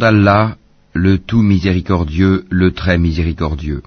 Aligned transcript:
d'Allah, 0.00 0.56
le 1.06 1.18
tout 1.18 1.42
miséricordieux, 1.42 2.36
le 2.50 2.72
très 2.72 2.98
miséricordieux. 2.98 3.82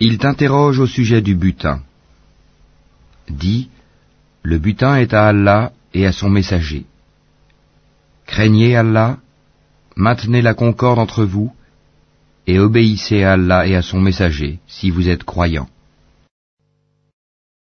Il 0.00 0.18
t'interroge 0.18 0.78
au 0.80 0.86
sujet 0.86 1.22
du 1.28 1.34
butin. 1.34 1.76
Dis, 3.28 3.68
le 4.42 4.58
butin 4.58 4.96
est 4.96 5.12
à 5.12 5.28
Allah 5.28 5.72
et 5.92 6.06
à 6.06 6.12
son 6.12 6.30
messager. 6.30 6.86
Craignez 8.26 8.76
Allah, 8.76 9.18
maintenez 9.94 10.42
la 10.42 10.54
concorde 10.54 10.98
entre 10.98 11.24
vous, 11.24 11.52
et 12.46 12.58
obéissez 12.58 13.22
à 13.24 13.32
Allah 13.32 13.66
et 13.66 13.76
à 13.76 13.82
son 13.82 14.00
messager 14.00 14.58
si 14.66 14.90
vous 14.90 15.08
êtes 15.08 15.24
croyants. 15.24 15.68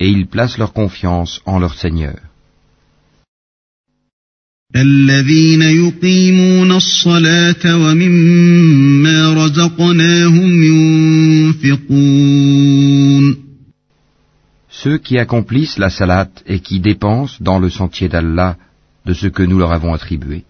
et 0.00 0.08
ils 0.08 0.26
placent 0.26 0.58
leur 0.58 0.72
confiance 0.72 1.40
en 1.46 1.58
leur 1.58 1.74
Seigneur. 1.74 2.16
Ceux 14.82 14.98
qui 14.98 15.18
accomplissent 15.18 15.78
la 15.78 15.90
salat 15.90 16.28
et 16.46 16.60
qui 16.60 16.80
dépensent 16.80 17.36
dans 17.40 17.58
le 17.58 17.70
sentier 17.70 18.08
d'Allah 18.08 18.56
de 19.06 19.14
ce 19.14 19.28
que 19.28 19.42
nous 19.42 19.58
leur 19.58 19.72
avons 19.72 19.94
attribué. 19.94 20.44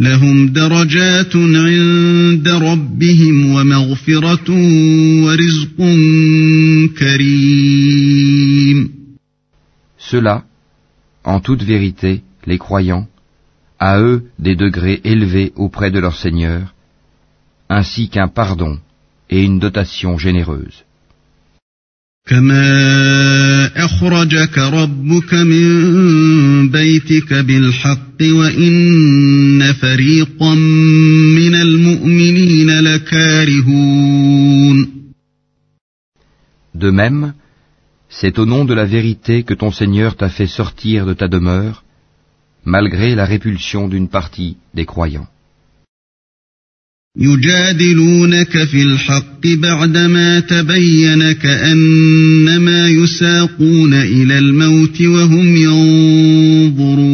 لهم 0.00 0.48
درجات 0.48 1.36
عند 1.36 2.48
ربهم 2.48 3.54
ومغفرة 3.54 4.50
ورزق 5.24 5.76
كريم 6.98 8.96
Ceux-là, 9.98 10.44
en 11.24 11.40
toute 11.40 11.64
vérité, 11.64 12.22
les 12.46 12.58
croyants, 12.58 13.08
à 13.80 13.98
eux 14.00 14.22
des 14.38 14.54
degrés 14.54 15.00
élevés 15.02 15.52
auprès 15.56 15.90
de 15.90 15.98
leur 15.98 16.16
Seigneur, 16.16 16.74
ainsi 17.68 18.08
qu'un 18.08 18.28
pardon 18.28 18.78
et 19.30 19.42
une 19.42 19.58
dotation 19.58 20.16
généreuse. 20.16 20.84
كما 22.26 23.84
أخرجك 23.84 24.58
ربك 24.58 25.34
من 25.34 26.70
بيتك 26.70 27.34
بالحق 27.34 28.22
وإن 28.22 29.72
فريقا 29.72 30.54
من 31.34 31.54
المؤمنين 31.54 32.80
لكارهون 32.80 34.26
De 36.74 36.90
même, 36.90 37.32
c'est 38.10 38.38
au 38.38 38.44
nom 38.44 38.66
de 38.66 38.74
la 38.74 38.84
vérité 38.84 39.44
que 39.44 39.54
ton 39.54 39.70
Seigneur 39.70 40.16
t'a 40.16 40.28
fait 40.28 40.46
sortir 40.46 41.06
de 41.06 41.14
ta 41.14 41.26
demeure, 41.26 41.84
malgré 42.66 43.14
la 43.14 43.24
répulsion 43.24 43.88
d'une 43.88 44.08
partie 44.08 44.56
des 44.74 44.84
croyants. 44.84 45.28
يجادلونك 47.18 48.64
في 48.64 48.82
الحق 48.82 49.46
بعدما 49.46 50.40
تبين 50.40 51.32
كأنما 51.32 52.88
يساقون 52.88 53.94
إلى 53.94 54.38
الموت 54.38 55.02
وهم 55.02 55.56
ينظرون 56.76 57.06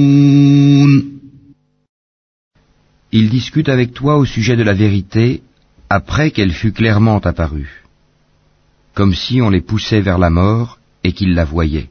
Ils 3.14 3.28
discutent 3.28 3.68
avec 3.68 3.92
toi 3.92 4.16
au 4.16 4.24
sujet 4.24 4.56
de 4.56 4.62
la 4.62 4.72
vérité 4.72 5.42
après 5.90 6.30
qu'elle 6.30 6.52
fut 6.52 6.72
clairement 6.72 7.18
apparue, 7.18 7.84
comme 8.94 9.14
si 9.14 9.42
on 9.42 9.50
les 9.50 9.60
poussait 9.60 10.00
vers 10.00 10.16
la 10.18 10.30
mort 10.30 10.78
et 11.04 11.12
qu'ils 11.12 11.34
la 11.34 11.44
voyaient. 11.44 11.90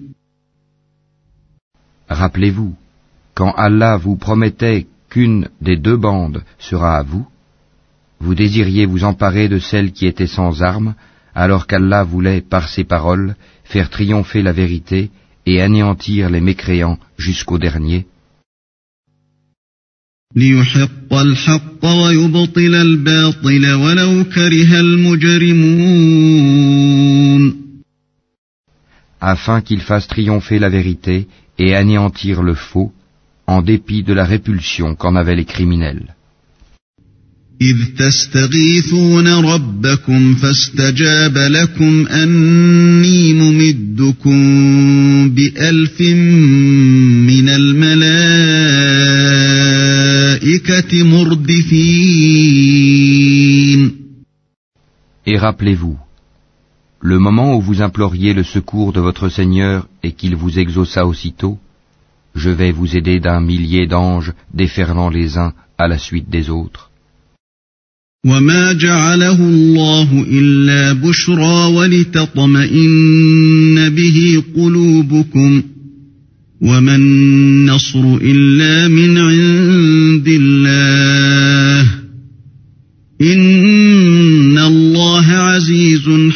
Rappelez-vous, 2.11 2.75
quand 3.35 3.53
Allah 3.53 3.95
vous 3.95 4.17
promettait 4.17 4.85
qu'une 5.09 5.47
des 5.61 5.77
deux 5.77 5.95
bandes 5.95 6.43
sera 6.59 6.97
à 6.97 7.03
vous, 7.03 7.25
vous 8.19 8.35
désiriez 8.35 8.85
vous 8.85 9.05
emparer 9.05 9.47
de 9.47 9.59
celle 9.59 9.93
qui 9.93 10.05
était 10.07 10.27
sans 10.27 10.61
armes, 10.61 10.93
alors 11.33 11.67
qu'Allah 11.67 12.03
voulait, 12.03 12.41
par 12.41 12.67
ses 12.67 12.83
paroles, 12.83 13.35
faire 13.63 13.89
triompher 13.89 14.41
la 14.41 14.51
vérité 14.51 15.09
et 15.45 15.61
anéantir 15.61 16.29
les 16.29 16.41
mécréants 16.41 16.99
jusqu'au 17.17 17.57
dernier. 17.57 18.05
Afin 29.21 29.61
qu'il 29.61 29.81
fasse 29.81 30.07
triompher 30.07 30.59
la 30.59 30.69
vérité 30.69 31.27
et 31.60 31.74
anéantir 31.74 32.42
le 32.42 32.54
faux, 32.54 32.92
en 33.46 33.62
dépit 33.62 34.02
de 34.02 34.12
la 34.12 34.24
répulsion 34.24 34.94
qu'en 34.94 35.16
avaient 35.16 35.36
les 35.36 35.44
criminels. 35.44 36.16
إذ 37.60 37.76
تستغيثون 37.98 39.28
ربكم 39.28 40.34
فاستجاب 40.34 41.38
لكم 41.38 42.06
أني 42.06 43.32
ممدكم 43.32 44.40
بألف 45.30 46.00
من 46.00 47.48
الملائكة 47.48 48.02
مردفين 51.02 52.46
Et 55.28 55.36
rappelez-vous, 55.38 55.98
le 57.01 57.17
moment 57.17 57.55
où 57.55 57.61
vous 57.61 57.81
imploriez 57.81 58.33
le 58.33 58.43
secours 58.43 58.93
de 58.93 58.99
votre 58.99 59.27
Seigneur 59.29 59.87
et 60.03 60.11
qu'il 60.11 60.35
vous 60.35 60.59
exauça 60.59 61.05
aussitôt, 61.07 61.57
je 62.35 62.49
vais 62.49 62.71
vous 62.71 62.95
aider 62.95 63.19
d'un 63.19 63.41
millier 63.41 63.87
d'anges 63.87 64.33
déferlant 64.53 65.09
les 65.09 65.37
uns 65.37 65.53
à 65.77 65.87
la 65.87 65.97
suite 65.97 66.29
des 66.29 66.49
autres. 66.49 66.91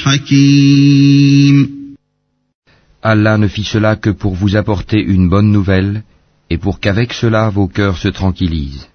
حكيم 0.04 1.80
Allah 3.02 3.38
ne 3.38 3.48
fit 3.48 3.64
cela 3.64 3.96
que 3.96 4.10
pour 4.10 4.34
vous 4.34 4.56
apporter 4.56 5.00
une 5.02 5.30
bonne 5.30 5.50
nouvelle 5.50 6.02
et 6.50 6.58
pour 6.58 6.80
qu'avec 6.80 7.14
cela 7.14 7.48
vos 7.48 7.66
cœurs 7.66 7.96
se 7.96 8.08
tranquillisent. 8.08 8.88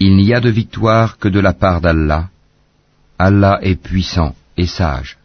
Il 0.00 0.16
n'y 0.16 0.34
a 0.34 0.40
de 0.40 0.50
victoire 0.50 1.16
que 1.18 1.28
de 1.28 1.40
la 1.40 1.54
part 1.54 1.80
d'Allah. 1.80 2.28
Allah 3.18 3.58
est 3.62 3.80
puissant 3.80 4.34
et 4.58 4.66
sage. 4.66 5.16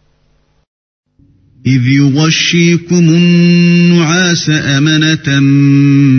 إذ 1.66 1.88
يغشيكم 1.88 3.10
النعاس 3.10 4.50
أمنة 4.50 5.40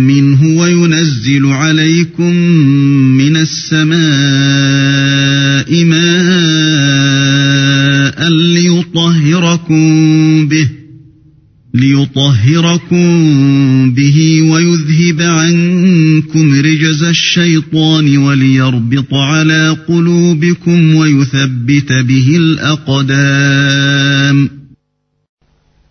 منه 0.07 0.61
وينزل 0.61 1.47
عليكم 1.47 2.35
من 3.17 3.37
السماء 3.37 4.01
ماء 5.85 6.34
ليطهركم 8.29 9.89
به 10.49 10.69
ليطهركم 11.75 13.05
به 13.95 14.43
ويذهب 14.53 15.21
عنكم 15.21 16.61
رجز 16.61 17.03
الشيطان 17.03 18.19
وليربط 18.19 19.15
على 19.15 19.77
قلوبكم 19.89 20.95
ويثبت 20.95 21.93
به 21.93 22.37
الأقدام 22.37 23.81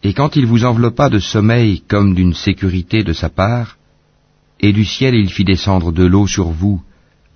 Et 0.02 0.14
quand 0.14 0.38
il 0.38 0.46
vous 0.46 0.64
enveloppa 0.64 1.10
de 1.10 1.20
sommeil 1.20 1.82
comme 1.88 2.16
d'une 2.16 2.34
sécurité 2.34 3.04
de 3.04 3.12
sa 3.12 3.28
part, 3.30 3.78
et 4.62 4.72
du 4.72 4.86
ciel 4.86 5.14
il 5.14 5.30
fit 5.30 5.44
descendre 5.44 5.92
de 5.92 6.06
l'eau 6.06 6.26
sur 6.26 6.52
vous, 6.52 6.82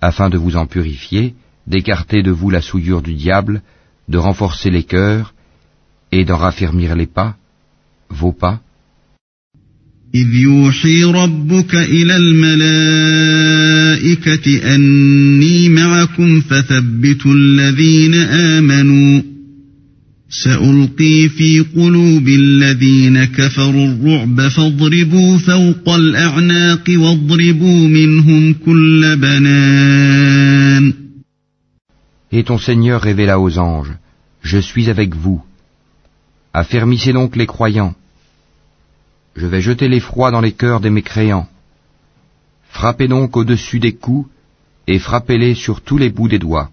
afin 0.00 0.30
de 0.30 0.38
vous 0.38 0.56
en 0.56 0.64
purifier, 0.66 1.34
d'écarter 1.66 2.22
de 2.22 2.30
vous 2.30 2.48
la 2.50 2.62
souillure 2.62 3.02
du 3.02 3.12
diable, 3.14 3.60
de 4.08 4.18
renforcer 4.18 4.70
les 4.70 4.84
cœurs, 4.84 5.34
et 6.12 6.24
d'en 6.24 6.36
raffermir 6.36 6.94
les 6.94 7.06
pas, 7.06 7.36
vos 8.10 8.32
pas, 8.32 8.60
إذ 10.14 10.34
يوحي 10.34 11.04
ربك 11.04 11.74
إلى 11.74 12.16
الملائكة 12.16 13.14
أني 14.74 15.68
معكم 15.68 16.40
فثبتوا 16.40 17.34
الذين 17.34 18.14
آمنوا 18.14 19.22
سألقي 20.28 21.28
في 21.28 21.60
قلوب 21.60 22.28
الذين 22.28 23.24
كفروا 23.24 23.86
الرعب 23.86 24.48
فاضربوا 24.48 25.38
فوق 25.38 25.88
الأعناق 25.88 26.84
واضربوا 26.90 27.88
منهم 27.88 28.54
كل 28.54 29.16
بنان 29.16 30.92
Et 32.32 32.42
ton 32.42 32.58
Seigneur 32.58 33.00
révéla 33.00 33.38
aux 33.38 33.58
anges, 33.58 33.92
je 34.41 34.57
suis 34.57 34.89
avec 34.89 35.15
vous. 35.15 35.43
Affermissez 36.53 37.13
donc 37.13 37.35
les 37.35 37.47
croyants. 37.47 37.93
Je 39.35 39.45
vais 39.45 39.61
jeter 39.61 39.87
l'effroi 39.87 40.31
dans 40.31 40.41
les 40.41 40.53
cœurs 40.53 40.79
des 40.79 40.89
mécréants. 40.89 41.47
Frappez 42.69 43.07
donc 43.07 43.37
au-dessus 43.37 43.79
des 43.79 43.93
coups 43.93 44.29
et 44.87 44.99
frappez-les 44.99 45.55
sur 45.55 45.81
tous 45.81 45.97
les 45.97 46.09
bouts 46.09 46.27
des 46.27 46.39
doigts. 46.39 46.71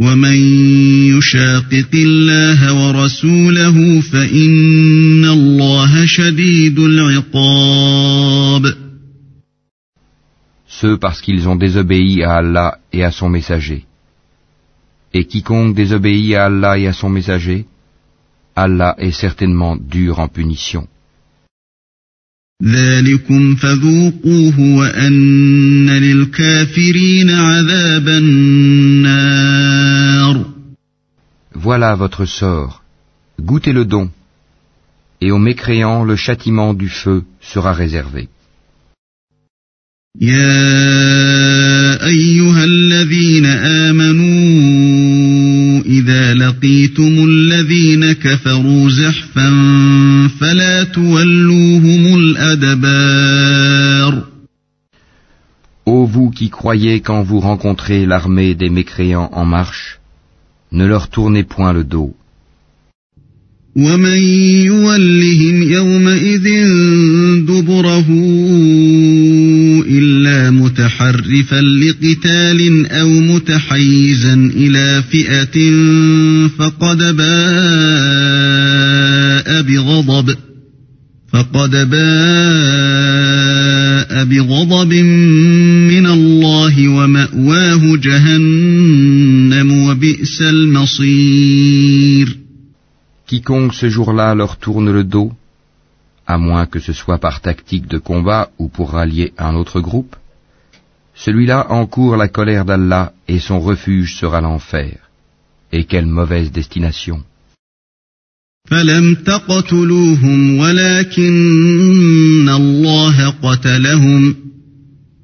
ومن 0.00 0.36
يشاقق 1.16 1.92
الله 1.94 2.72
ورسوله 2.74 4.00
فإن 4.00 5.24
الله 5.24 6.06
شديد 6.06 6.78
العقاب 6.78 8.76
Ceux 10.80 10.98
parce 10.98 11.22
qu'ils 11.22 11.48
ont 11.48 11.56
désobéi 11.56 12.22
à 12.22 12.34
Allah 12.36 12.78
et 12.92 13.02
à 13.02 13.10
son 13.10 13.30
messager. 13.30 13.84
Et 15.14 15.24
quiconque 15.24 15.74
désobéit 15.74 16.34
à 16.34 16.44
Allah 16.46 16.76
et 16.76 16.86
à 16.86 16.92
son 16.92 17.08
messager, 17.08 17.64
Allah 18.54 18.94
est 18.98 19.12
certainement 19.12 19.76
dur 19.76 20.18
en 20.18 20.28
punition. 20.28 20.86
ذلكم 22.62 23.54
فذوقوه 23.54 24.60
وأن 24.60 25.90
للكافرين 25.90 27.30
عذاب 27.30 28.08
النار 28.08 29.69
Voilà 31.60 31.94
votre 31.94 32.24
sort. 32.24 32.82
Goûtez 33.40 33.72
le 33.72 33.84
don. 33.84 34.10
Et 35.20 35.30
aux 35.30 35.38
mécréants, 35.38 36.04
le 36.04 36.16
châtiment 36.16 36.74
du 36.74 36.88
feu 36.88 37.24
sera 37.40 37.72
réservé. 37.72 38.28
يا 40.20 42.06
أيها 42.06 42.64
الذين 42.64 43.46
آمنوا 43.86 45.06
إذا 45.86 46.34
لقيتم 46.34 47.24
الذين 47.28 48.12
كفروا 48.12 48.90
زحفا 48.90 49.48
فلا 50.40 50.84
تولوهم 50.84 52.18
الأدبار 52.18 53.56
Ô 55.86 56.04
vous 56.04 56.30
qui 56.30 56.50
croyez 56.50 57.00
quand 57.00 57.22
vous 57.22 57.38
rencontrez 57.38 58.06
l'armée 58.06 58.54
des 58.56 58.70
mécréants 58.70 59.30
en 59.32 59.44
marche, 59.44 59.99
ne 60.71 60.85
leur 60.85 61.09
tournez 61.09 61.43
point 61.43 61.73
le 61.73 61.83
dos. 61.83 62.15
ومن 63.75 64.19
يولهم 64.65 65.61
يومئذ 65.61 66.43
دبره 67.47 68.07
إلا 69.87 70.51
متحرفا 70.51 71.61
لقتال 71.61 72.87
أو 72.91 73.09
متحيزا 73.09 74.33
إلى 74.33 75.03
فئة 75.11 75.71
فقد 76.57 76.97
باء 76.97 77.21
بغضب 79.61 80.35
فقد 81.33 81.71
باء 81.89 83.11
بغضب 84.25 84.93
من 84.93 86.05
الله 86.05 86.87
ومأواه 86.87 87.97
جهنم 87.97 89.00
Quiconque 93.26 93.74
ce 93.74 93.88
jour-là 93.88 94.34
leur 94.34 94.56
tourne 94.56 94.90
le 94.92 95.04
dos, 95.04 95.32
à 96.26 96.38
moins 96.38 96.66
que 96.66 96.80
ce 96.80 96.92
soit 96.92 97.18
par 97.18 97.40
tactique 97.40 97.86
de 97.86 97.98
combat 97.98 98.50
ou 98.58 98.68
pour 98.68 98.92
rallier 98.92 99.32
un 99.38 99.54
autre 99.54 99.80
groupe, 99.80 100.16
celui-là 101.14 101.66
encourt 101.70 102.16
la 102.16 102.28
colère 102.28 102.64
d'Allah 102.64 103.12
et 103.28 103.38
son 103.38 103.58
refuge 103.60 104.16
sera 104.20 104.40
l'enfer. 104.40 104.98
Et 105.72 105.84
quelle 105.84 106.06
mauvaise 106.06 106.52
destination. 106.52 107.22
فلم 108.70 109.14
تقتلوهم 109.14 110.58
ولكن 110.58 112.48
الله 112.48 113.30
قتلهم 113.42 114.36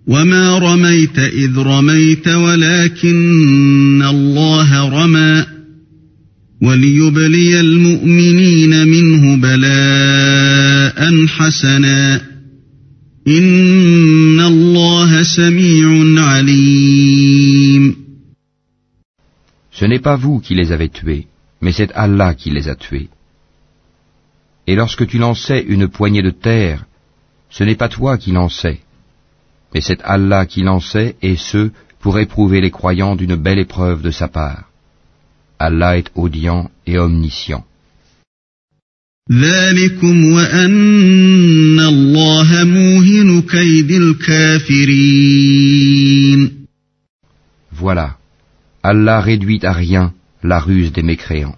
وما 0.08 0.58
رميت 0.58 1.20
إذ 1.20 1.58
رميت 1.58 2.28
ولكن 2.28 4.02
الله 4.02 4.90
رمى 4.90 5.46
وليبلي 6.62 7.60
المؤمنين 7.60 8.88
منه 8.88 9.36
بلاء 9.42 11.26
حسنا 11.26 12.22
إن 13.28 14.40
الله 14.40 15.24
سميع 15.24 16.24
عليم 16.24 18.08
Ce 19.72 19.86
n'est 19.86 20.00
pas 20.00 20.16
vous 20.16 20.40
qui 20.40 20.56
les 20.56 20.72
avez 20.72 20.90
tués, 20.90 21.28
mais 21.62 21.72
c'est 21.72 21.92
Allah 21.94 22.34
qui 22.34 22.50
les 22.50 22.68
a 22.68 22.76
tués. 22.76 23.10
Et 24.66 24.76
lorsque 24.76 25.06
tu 25.06 25.20
lançais 25.20 25.62
une 25.62 25.88
poignée 25.88 26.24
de 26.24 26.32
terre, 26.32 26.86
ce 27.52 27.64
n'est 27.64 27.76
pas 27.76 27.90
toi 27.90 28.18
qui 28.18 28.32
lançais, 28.32 28.80
Mais 29.74 29.82
c'est 29.82 30.02
Allah 30.04 30.46
qui 30.46 30.62
lançait, 30.62 31.16
et 31.22 31.36
ce, 31.36 31.72
pour 32.00 32.20
éprouver 32.20 32.62
les 32.62 32.72
croyants 32.72 33.16
d'une 33.16 33.36
belle 33.36 33.60
épreuve 33.60 34.02
de 34.02 34.12
sa 34.12 34.28
part. 34.28 34.70
Allah 35.60 35.98
est 35.98 36.10
audient 36.16 36.70
et 36.86 36.98
omniscient. 37.00 37.66
Voilà, 47.72 48.18
Allah 48.84 49.20
réduit 49.20 49.66
à 49.66 49.74
rien 49.74 50.14
la 50.44 50.60
ruse 50.60 50.94
des 50.94 51.04
mécréants. 51.04 51.58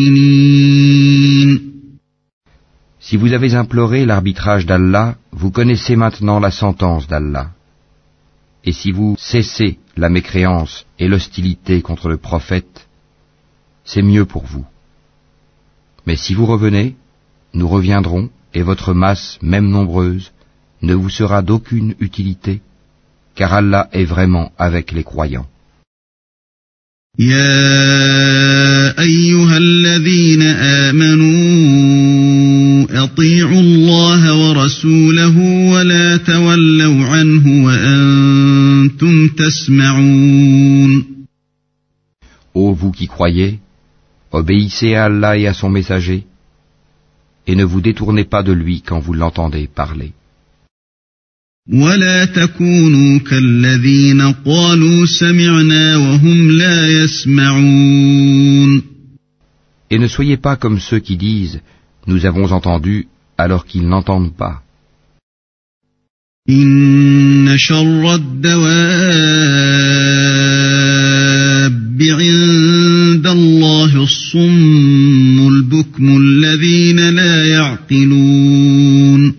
Si 3.10 3.16
vous 3.16 3.32
avez 3.32 3.54
imploré 3.54 4.04
l'arbitrage 4.04 4.66
d'Allah, 4.66 5.16
vous 5.32 5.50
connaissez 5.50 5.96
maintenant 5.96 6.40
la 6.40 6.50
sentence 6.50 7.06
d'Allah. 7.06 7.50
Et 8.64 8.72
si 8.72 8.90
vous 8.90 9.14
cessez 9.18 9.78
la 9.96 10.08
mécréance 10.08 10.86
et 10.98 11.08
l'hostilité 11.08 11.82
contre 11.82 12.08
le 12.08 12.16
prophète, 12.16 12.88
c'est 13.84 14.02
mieux 14.02 14.24
pour 14.24 14.44
vous. 14.44 14.66
Mais 16.06 16.16
si 16.16 16.34
vous 16.34 16.46
revenez, 16.46 16.96
nous 17.54 17.68
reviendrons, 17.68 18.28
et 18.54 18.62
votre 18.62 18.94
masse, 18.94 19.38
même 19.42 19.68
nombreuse, 19.68 20.32
ne 20.82 20.94
vous 20.94 21.10
sera 21.10 21.42
d'aucune 21.42 21.94
utilité, 22.00 22.60
car 23.34 23.52
Allah 23.52 23.88
est 23.92 24.04
vraiment 24.04 24.52
avec 24.58 24.92
les 24.92 25.04
croyants. 25.04 25.48
يا 27.18 29.00
أيها 29.00 29.56
الذين 29.56 30.42
آمنوا 30.42 31.69
أطيعوا 33.10 33.60
الله 33.60 34.48
ورسوله 34.48 35.38
ولا 35.72 36.16
تولوا 36.16 37.04
عنه 37.04 37.64
وأنتم 37.64 39.28
تسمعون 39.28 41.16
Ô 42.54 42.72
vous 42.72 42.90
qui 42.90 43.06
croyez, 43.06 43.58
obéissez 44.32 44.94
à 44.94 45.04
Allah 45.04 45.36
et 45.36 45.46
à 45.46 45.52
son 45.52 45.68
messager, 45.68 46.24
et 47.46 47.54
ne 47.54 47.64
vous 47.64 47.82
détournez 47.82 48.24
pas 48.24 48.42
de 48.42 48.52
lui 48.52 48.80
quand 48.80 48.98
vous 48.98 49.12
l'entendez 49.12 49.66
parler. 49.66 50.12
ولا 51.72 52.24
تكونوا 52.24 53.18
كالذين 53.18 54.32
قالوا 54.32 55.06
سمعنا 55.06 55.96
وهم 55.96 56.50
لا 56.50 56.88
يسمعون 56.88 58.82
Et 59.90 59.98
ne 59.98 60.08
soyez 60.08 60.36
pas 60.36 60.56
comme 60.56 60.80
ceux 60.80 60.98
qui 60.98 61.16
disent 61.16 61.60
Nous 62.06 62.26
avons 62.26 62.52
entendu 62.52 63.08
alors 63.38 63.66
qu'ils 63.66 63.88
n'entendent 63.88 64.34
pas. 64.34 64.62
إن 66.50 67.58
شر 67.58 68.14
الدواب 68.14 69.56
عند 72.02 73.26
الله 73.26 74.02
الصم 74.02 75.48
البكم 75.48 76.16
الذين 76.16 77.10
لا 77.10 77.44
يعقلون 77.44 79.34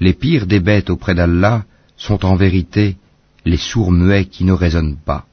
Les 0.00 0.14
pires 0.14 0.46
des 0.46 0.60
bêtes 0.60 0.90
auprès 0.90 1.14
d'Allah 1.14 1.64
sont 1.96 2.24
en 2.24 2.34
vérité 2.36 2.96
les 3.44 3.56
sourds 3.56 3.92
muets 3.92 4.24
qui 4.24 4.44
ne 4.44 4.52
raisonnent 4.52 4.96
pas. 5.04 5.26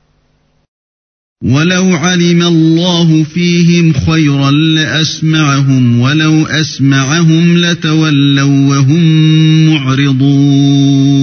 ولو 1.43 1.95
علم 1.95 2.41
الله 2.43 3.23
فيهم 3.23 3.93
خيرا 3.93 4.51
لأسمعهم 4.51 5.99
ولو 5.99 6.45
أسمعهم 6.45 7.57
لتولوا 7.57 8.69
وهم 8.69 9.03
معرضون 9.73 11.19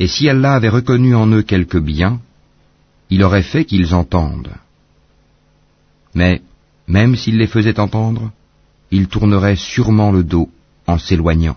Et 0.00 0.06
si 0.08 0.28
Allah 0.28 0.54
avait 0.54 0.68
reconnu 0.68 1.14
en 1.14 1.28
eux 1.32 1.42
quelque 1.42 1.78
bien, 1.78 2.20
il 3.10 3.22
aurait 3.22 3.42
fait 3.42 3.64
qu'ils 3.64 3.94
entendent. 3.94 4.54
Mais, 6.14 6.42
même 6.88 7.16
s'il 7.16 7.36
les 7.38 7.48
faisait 7.48 7.80
entendre, 7.80 8.30
ils 8.92 9.08
tourneraient 9.08 9.56
sûrement 9.56 10.10
le 10.12 10.22
dos 10.24 10.48
en 10.86 10.98
s'éloignant. 10.98 11.56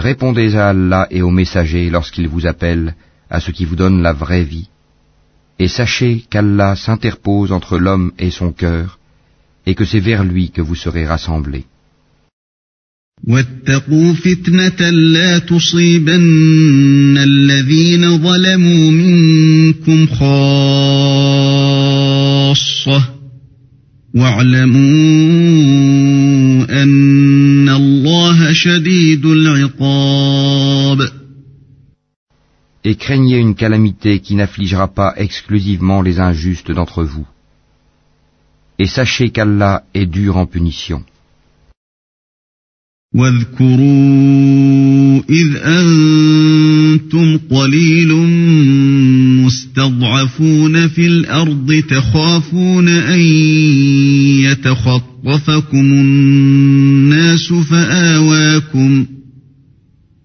répondez 0.00 0.54
à 0.56 0.68
Allah 0.68 1.06
et 1.10 1.22
aux 1.22 1.30
messagers 1.30 1.90
lorsqu'ils 1.90 2.28
vous 2.28 2.46
appellent 2.46 2.94
à 3.30 3.40
ce 3.40 3.50
qui 3.50 3.64
vous 3.64 3.76
donne 3.76 4.02
la 4.02 4.12
vraie 4.12 4.44
vie, 4.44 4.68
et 5.58 5.68
sachez 5.68 6.24
qu'Allah 6.30 6.76
s'interpose 6.76 7.52
entre 7.52 7.78
l'homme 7.78 8.12
et 8.18 8.30
son 8.30 8.52
cœur, 8.52 8.98
et 9.66 9.74
que 9.74 9.84
c'est 9.84 10.00
vers 10.00 10.22
lui 10.24 10.50
que 10.50 10.62
vous 10.62 10.74
serez 10.74 11.06
rassemblés. 11.06 11.66
واتقوا 13.24 14.14
فتنة 14.14 14.90
لا 14.90 15.38
تصيبن 15.38 17.18
الذين 17.18 18.18
ظلموا 18.18 18.90
منكم 18.90 20.06
خاصة 20.06 20.96
واعلموا 24.14 25.16
Et 32.84 32.94
craignez 32.94 33.38
une 33.38 33.54
calamité 33.54 34.20
qui 34.20 34.36
n'affligera 34.36 34.88
pas 34.88 35.14
exclusivement 35.16 36.02
les 36.02 36.20
injustes 36.20 36.70
d'entre 36.70 37.04
vous. 37.04 37.26
Et 38.78 38.86
sachez 38.86 39.30
qu'Allah 39.30 39.84
est 39.94 40.06
dur 40.06 40.36
en 40.36 40.46
punition. 40.46 41.02
واذكروا 43.16 45.22
إذ 45.30 45.56
أنتم 45.56 47.38
قليل 47.50 48.12
مستضعفون 49.44 50.88
في 50.88 51.06
الأرض 51.06 51.82
تخافون 51.88 52.88
أن 52.88 53.20
يتخطفكم 54.40 55.92
الناس 55.92 57.19
فآواكم 57.70 59.06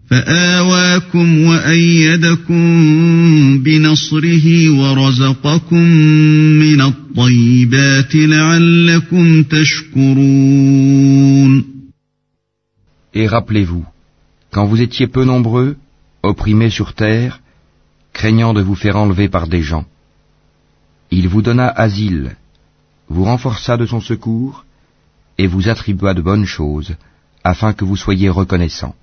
فآواكم 0.09 1.41
وأيدكم 1.41 2.63
بنصره 3.63 4.69
ورزقكم 4.69 5.83
من 6.63 6.81
الطيبات 6.81 8.15
لعلكم 8.15 9.43
تشكرون 9.43 10.61
Et 13.13 13.27
rappelez-vous, 13.27 13.85
quand 14.53 14.65
vous 14.65 14.81
étiez 14.81 15.07
peu 15.07 15.25
nombreux, 15.25 15.75
opprimés 16.23 16.69
sur 16.69 16.93
terre, 16.93 17.41
craignant 18.13 18.53
de 18.53 18.61
vous 18.61 18.75
faire 18.75 18.95
enlever 18.95 19.27
par 19.27 19.47
des 19.47 19.61
gens, 19.61 19.85
il 21.11 21.27
vous 21.27 21.41
donna 21.41 21.67
asile, 21.67 22.37
vous 23.09 23.25
renforça 23.25 23.75
de 23.77 23.85
son 23.85 23.99
secours, 23.99 24.64
et 25.37 25.47
vous 25.47 25.69
attribua 25.69 26.13
de 26.13 26.21
bonnes 26.21 26.45
choses, 26.45 26.95
afin 27.43 27.73
que 27.73 27.85
vous 27.85 27.97
soyez 27.97 28.29
reconnaissants. 28.29 28.95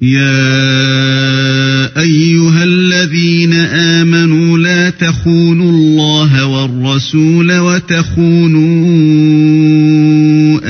يا 0.00 2.00
أيها 2.00 2.64
الذين 2.64 3.52
آمنوا 3.52 4.58
لا 4.58 4.90
تخونوا 4.90 5.70
الله 5.70 6.46
والرسول 6.46 7.58
وتخونوا 7.58 8.62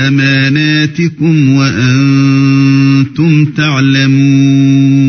أماناتكم 0.07 1.55
وأنتم 1.55 3.45
تعلمون 3.45 5.03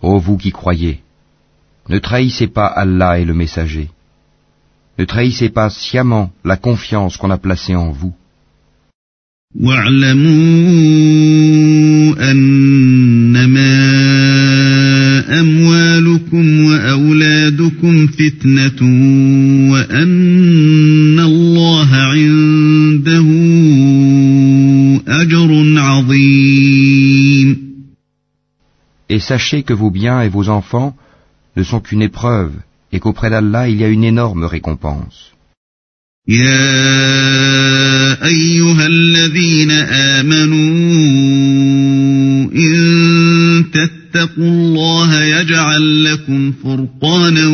Ô 0.00 0.18
vous 0.18 0.38
qui 0.38 0.52
croyez, 0.52 1.00
ne 1.88 1.98
trahissez 1.98 2.46
pas 2.46 2.66
Allah 2.66 3.18
et 3.18 3.24
le 3.26 3.34
messager. 3.34 3.90
Ne 4.98 5.04
trahissez 5.04 5.48
pas 5.48 5.70
sciemment 5.70 6.32
la 6.44 6.56
confiance 6.56 7.16
qu'on 7.16 7.30
a 7.30 7.38
placée 7.38 7.76
en 7.76 7.90
vous. 7.90 8.12
واعلموا 9.54 10.30
أنما 12.30 13.78
أموالكم 15.40 16.64
وأولادكم 16.64 18.06
فتنة 18.06 18.82
وأن 19.72 21.20
الله 21.20 21.94
عنده 21.96 23.26
أجر 25.08 25.78
عظيم 25.80 27.68
Et 29.10 29.20
sachez 29.20 29.62
que 29.62 29.72
vos 29.72 29.90
biens 29.90 30.20
et 30.20 30.28
vos 30.28 30.50
enfants 30.50 30.94
ne 31.56 31.62
sont 31.62 31.80
qu'une 31.80 32.02
épreuve, 32.02 32.52
et 32.92 33.00
qu'auprès 33.00 33.30
d'Allah 33.30 33.68
il 33.68 33.80
y 33.80 33.84
a 33.84 33.88
une 33.88 34.04
énorme 34.04 34.44
récompense. 34.44 35.32
يا 36.28 38.24
أيها 38.26 38.86
الذين 38.86 39.70
آمنوا 39.70 40.58
إن 42.52 43.64
تتقوا 43.72 44.50
الله 44.50 45.24
يجعل 45.24 46.04
لكم 46.04 46.52
فرقانا 46.52 47.46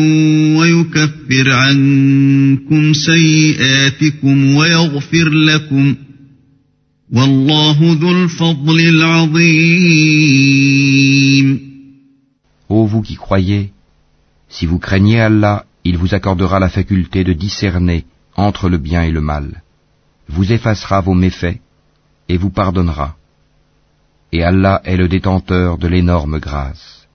ويكفر 0.57 1.51
عنكم 1.51 2.93
سيئاتكم 2.93 4.55
ويغفر 4.55 5.29
لكم 5.29 5.95
والله 7.13 7.97
ذو 8.01 8.23
الفضل 8.23 8.79
العظيم 8.79 10.15
Ô 12.67 12.87
vous 12.87 13.03
qui 13.03 13.15
croyez, 13.15 13.69
si 14.49 14.65
vous 14.65 14.79
craignez 14.79 15.19
Allah, 15.19 15.65
il 15.83 15.97
vous 15.97 16.15
accordera 16.15 16.59
la 16.59 16.69
faculté 16.69 17.23
de 17.23 17.33
discerner 17.33 18.05
entre 18.35 18.69
le 18.69 18.77
bien 18.77 19.03
et 19.03 19.11
le 19.11 19.21
mal, 19.21 19.63
vous 20.27 20.51
effacera 20.51 21.01
vos 21.01 21.13
méfaits 21.13 21.59
et 22.29 22.37
vous 22.37 22.49
pardonnera. 22.49 23.15
Et 24.31 24.43
Allah 24.43 24.81
est 24.83 24.97
le 24.97 25.07
détenteur 25.07 25.77
de 25.77 25.87
l'énorme 25.87 26.39
grâce. 26.39 27.05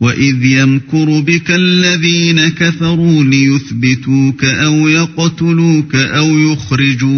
وَإِذْ 0.00 0.44
يَمْكُرُ 0.44 1.20
بِكَ 1.20 1.50
الَّذِينَ 1.50 2.48
كَفَرُوا 2.48 3.24
لِيُثْبِتُوكَ 3.24 4.44
أَوْ 4.44 4.88
يَقْتُلُوكَ 4.88 5.94
أَوْ 5.94 6.38
يُخْرِجُوكَ 6.38 7.12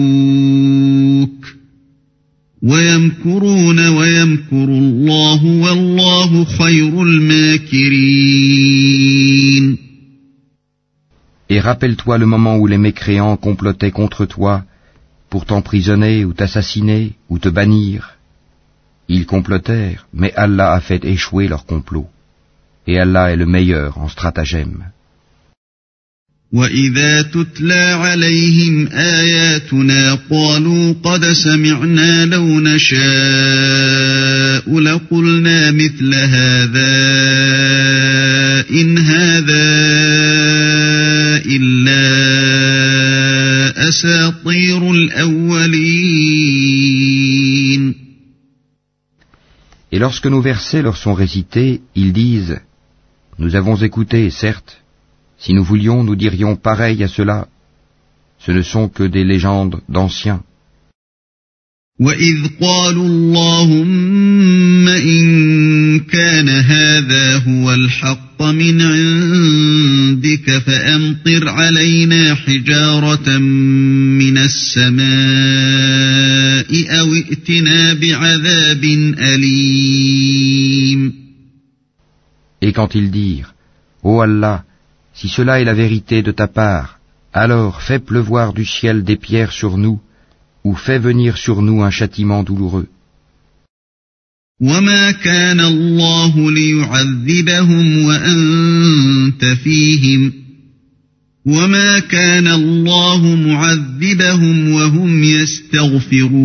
Et 2.62 2.68
rappelle-toi 11.60 12.18
le 12.18 12.26
moment 12.26 12.58
où 12.58 12.68
les 12.68 12.78
mécréants 12.78 13.38
complotaient 13.38 13.92
contre 13.92 14.26
toi 14.26 14.66
pour 15.30 15.46
t'emprisonner 15.46 16.26
ou 16.26 16.34
t'assassiner 16.34 17.14
ou 17.30 17.40
te 17.40 17.48
bannir. 17.48 18.18
Ils 19.08 19.26
complotèrent, 19.26 20.10
mais 20.14 20.34
Allah 20.36 20.74
a 20.74 20.82
fait 20.82 21.06
échouer 21.06 21.48
leur 21.48 21.66
complot. 21.66 22.08
Et 22.88 23.00
Allah 23.00 23.32
est 23.32 23.38
le 23.38 23.46
meilleur 23.46 24.00
en 24.00 24.10
stratagème. 24.10 24.84
وَإِذَا 26.54 27.22
تُتْلَى 27.22 27.74
عَلَيْهِمْ 27.74 28.88
آيَاتُنَا 28.88 30.16
قَالُوا 30.16 30.94
قَدْ 31.04 31.26
سَمِعْنَا 31.26 32.26
لَوْ 32.26 32.60
نَشَاءُ 32.60 33.00
لَقُلْنَا 34.80 35.72
مِثْلَ 35.72 36.14
هَذَا 36.14 36.96
إِنْ 38.72 38.98
هَذَا 38.98 39.70
إِلَّا 41.46 42.02
أَسَاطِيرُ 43.90 44.92
الْأَوَّلِينَ 44.92 46.00
Et 49.92 50.00
lorsque 50.00 50.26
nos 50.26 50.42
versets 50.42 50.82
leur 50.82 50.98
sont 50.98 51.14
récités, 51.14 51.82
ils 51.96 52.14
disent 52.14 52.60
Nous 53.38 53.56
avons 53.56 53.76
écouté, 53.76 54.32
certes, 54.32 54.82
si 55.39 55.53
nous 55.53 55.65
voulions, 55.65 56.05
nous 56.05 56.17
dirions 56.17 56.57
pareil 56.57 57.03
à 57.05 57.09
cela. 57.09 57.49
Ce 58.39 58.51
ne 58.53 58.63
sont 58.63 58.89
que 58.89 59.05
des 59.05 59.25
légendes 59.25 59.81
d'anciens. 59.89 60.43
وَإِذْ 62.01 62.59
قَالُوا 62.61 63.07
اللَّهُمَّ 63.07 64.89
إِن 64.89 66.01
كَانَ 66.01 66.49
هَذَا 66.49 67.37
هُوَ 67.37 67.75
الْحَقَّ 67.75 68.43
مِنْ 68.43 68.83
عِندِكَ 68.83 70.59
فَأَمْطِرْ 70.59 71.49
عَلَيْنَا 71.49 72.35
حِجَارَةً 72.35 73.39
مِنَ 74.19 74.39
السَّمَاءِ 74.39 75.05
أَوْ 77.01 77.15
ائْتِنَا 77.15 77.95
بِعَذَابٍ 77.95 78.85
أَلِيمٍ 79.19 81.13
Et 82.61 82.73
quand 82.73 82.95
ils 82.95 83.11
dirent 83.11 83.55
Ô 84.03 84.21
Allah, 84.21 84.65
si 85.19 85.29
cela 85.29 85.61
est 85.61 85.65
la 85.65 85.75
vérité 85.75 86.23
de 86.23 86.33
ta 86.33 86.49
part, 86.49 86.99
alors 87.33 87.83
fais 87.83 87.99
pleuvoir 87.99 88.53
du 88.53 88.65
ciel 88.65 89.05
des 89.05 89.17
pierres 89.17 89.53
sur 89.53 89.77
nous, 89.79 90.01
ou 90.65 90.75
fais 90.75 90.99
venir 90.99 91.37
sur 91.37 91.63
nous 91.63 91.83
un 91.83 91.91
châtiment 91.91 92.43
douloureux. 92.43 92.89
وَمَا 94.61 95.13
كَانَ 95.13 95.61
اللَّهُ 95.61 96.51
لِيُعَذِّبَهُمْ 96.51 98.05
وَأَنْتَ 98.05 99.45
فِيهِمْ 99.45 100.33
وَمَا 101.47 101.99
كَانَ 101.99 102.49
اللَّهُ 102.49 103.37
مُعَذِّبَهُمْ 103.37 104.73
وَهُمْ 104.73 105.25
يَسْتَغْفِرُونَ 105.25 106.45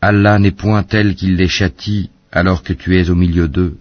Allah 0.00 0.38
n'est 0.38 0.52
point 0.52 0.84
tel 0.84 1.14
qu'il 1.14 1.36
les 1.36 1.48
châtie 1.48 2.10
alors 2.32 2.62
que 2.62 2.72
tu 2.72 2.96
es 2.96 3.10
au 3.10 3.14
milieu 3.14 3.48
d'eux, 3.48 3.76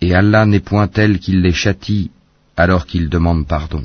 et 0.00 0.14
Allah 0.14 0.46
n'est 0.46 0.60
point 0.60 0.88
tel 0.88 1.18
qu'il 1.18 1.40
les 1.40 1.52
châtie 1.52 2.10
alors 2.56 2.86
qu'ils 2.86 3.08
demandent 3.08 3.46
pardon. 3.46 3.84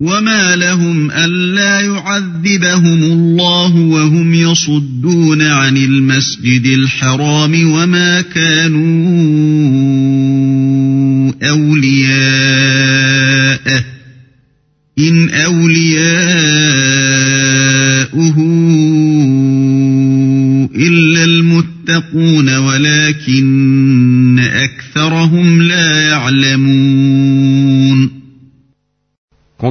وما 0.00 0.56
لهم 0.56 1.10
ألا 1.10 1.80
يعذبهم 1.80 3.02
الله 3.02 3.76
وهم 3.76 4.34
يصدون 4.34 5.42
عن 5.42 5.76
المسجد 5.76 6.66
الحرام 6.66 7.72
وما 7.72 8.20
كانوا 8.20 8.82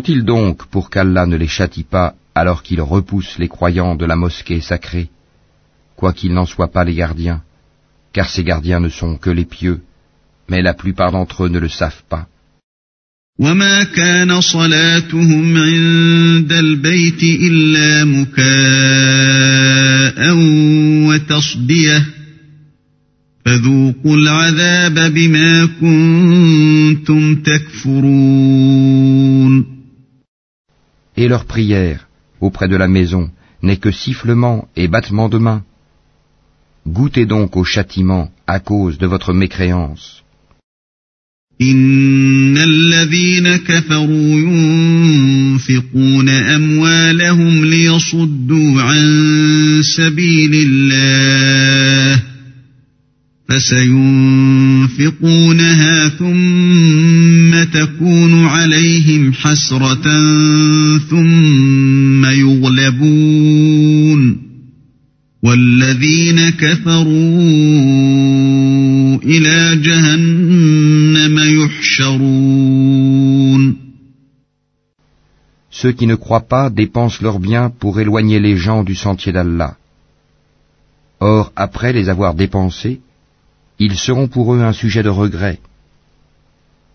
Qu'ont-ils 0.06 0.24
donc 0.24 0.66
pour 0.68 0.90
qu'Allah 0.90 1.26
ne 1.26 1.36
les 1.36 1.48
châtie 1.48 1.84
pas 1.84 2.16
alors 2.34 2.64
qu'ils 2.64 2.82
repoussent 2.82 3.38
les 3.38 3.50
croyants 3.50 3.96
de 3.96 4.06
la 4.06 4.16
mosquée 4.16 4.62
sacrée, 4.62 5.10
quoiqu'ils 5.96 6.34
n'en 6.34 6.46
soient 6.46 6.72
pas 6.72 6.86
les 6.86 6.96
gardiens, 6.96 7.42
car 8.14 8.30
ces 8.30 8.44
gardiens 8.44 8.80
ne 8.80 8.90
sont 8.90 9.18
que 9.18 9.30
les 9.30 9.46
pieux, 9.46 9.82
mais 10.50 10.62
la 10.62 10.74
plupart 10.74 11.12
d'entre 11.12 11.46
eux 11.46 11.50
ne 11.50 11.60
le 11.60 11.70
savent 11.70 12.04
pas. 12.10 12.28
وما 13.40 13.84
كان 13.84 14.42
صلاتهم 14.42 15.58
عند 15.58 16.52
البيت 16.52 17.24
إلا 17.24 18.06
مكاء 18.06 18.42
وتصدية 21.08 22.06
فذوقوا 23.46 24.18
العذاب 24.18 25.14
بما 25.14 25.66
كنتم 25.82 27.36
تكفرون 27.36 28.75
Et 31.18 31.28
leur 31.28 31.46
prière, 31.46 32.08
auprès 32.40 32.68
de 32.68 32.76
la 32.76 32.88
maison, 32.88 33.30
n'est 33.62 33.78
que 33.78 33.92
sifflement 33.92 34.68
et 34.76 34.88
battement 34.88 35.30
de 35.30 35.38
main. 35.38 35.64
Goûtez 36.88 37.26
donc 37.26 37.58
au 37.58 37.64
châtiment 37.64 38.32
à 38.48 38.60
cause 38.60 38.98
de 38.98 39.08
votre 39.08 39.34
mécréance. 39.34 40.22
إن 41.62 42.58
الذين 42.58 43.56
كفروا 43.56 44.40
ينفقون 44.40 46.30
أموالهم 46.30 47.66
ليصدوا 47.66 48.82
عن 48.82 49.82
سبيل 49.84 50.52
الله 50.54 52.22
فسينفقونها 53.50 54.98
ثم 56.10 56.65
تكون 57.74 58.46
عليهم 58.46 59.34
حسرة 59.34 60.04
ثم 61.10 62.26
يغلبون 62.26 63.72
والذين 65.44 66.50
كفروا 66.50 67.12
إلى 69.24 69.76
جهنم 69.76 71.40
يحشرون 71.40 73.02
Ceux 75.82 75.94
qui 75.94 76.06
ne 76.06 76.16
croient 76.16 76.48
pas 76.48 76.70
dépensent 76.70 77.24
leurs 77.24 77.40
biens 77.40 77.72
pour 77.72 78.00
éloigner 78.00 78.40
les 78.40 78.56
gens 78.56 78.84
du 78.84 78.94
sentier 78.94 79.32
d'Allah. 79.32 79.78
Or, 81.20 81.52
après 81.56 81.92
les 81.92 82.10
avoir 82.10 82.36
dépensés, 82.36 83.00
ils 83.80 83.98
seront 83.98 84.28
pour 84.28 84.54
eux 84.54 84.62
un 84.62 84.74
sujet 84.74 85.02
de 85.02 85.10
regret. 85.10 85.60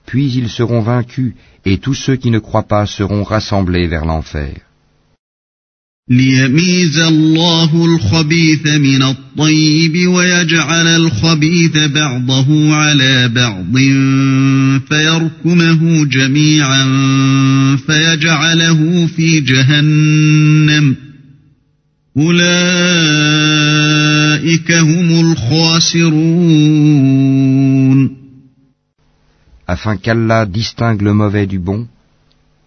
Puis 0.06 0.32
ils 0.34 0.48
seront 0.48 0.80
vaincus, 0.80 1.32
et 1.64 1.78
tous 1.78 1.94
ceux 1.94 2.16
qui 2.16 2.30
ne 2.30 2.38
croient 2.38 2.68
pas 2.68 2.86
seront 2.86 3.24
rassemblés 3.24 3.86
vers 3.88 4.04
l'enfer. 4.04 4.66
ليميز 6.10 6.98
الله 6.98 7.84
الخبيث 7.84 8.66
من 8.66 9.02
الطيب 9.02 10.08
ويجعل 10.08 10.86
الخبيث 10.86 11.76
بعضه 11.76 12.74
على 12.74 13.28
بعض 13.28 13.76
فيركمه 14.88 16.04
جميعا 16.04 16.86
فيجعله 17.86 19.06
في 19.06 19.40
جهنم 19.40 20.96
أولئك 22.16 22.36
هم 24.72 25.30
الخاسرون 25.30 26.89
afin 29.75 29.95
qu'Allah 30.03 30.45
distingue 30.45 31.01
le 31.09 31.13
mauvais 31.21 31.47
du 31.53 31.59
bon, 31.69 31.81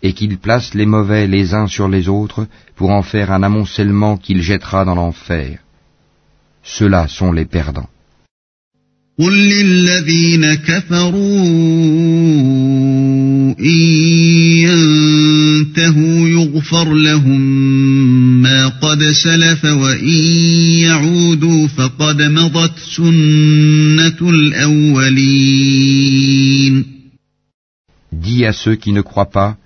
et 0.04 0.12
qu'il 0.18 0.34
place 0.46 0.68
les 0.78 0.88
mauvais 0.96 1.26
les 1.34 1.46
uns 1.58 1.68
sur 1.76 1.88
les 1.94 2.04
autres 2.08 2.42
pour 2.76 2.90
en 2.98 3.02
faire 3.12 3.28
un 3.36 3.42
amoncellement 3.42 4.14
qu'il 4.24 4.40
jettera 4.42 4.80
dans 4.84 4.96
l'enfer. 5.00 5.50
Ceux-là 6.74 7.02
sont 7.08 7.32
les 7.38 7.48
perdants. 7.56 7.90
Dis 28.24 28.46
à 28.46 28.52
ceux 28.52 28.76
qui 28.76 28.92
ne 28.92 29.02
croient 29.02 29.34
pas 29.40 29.56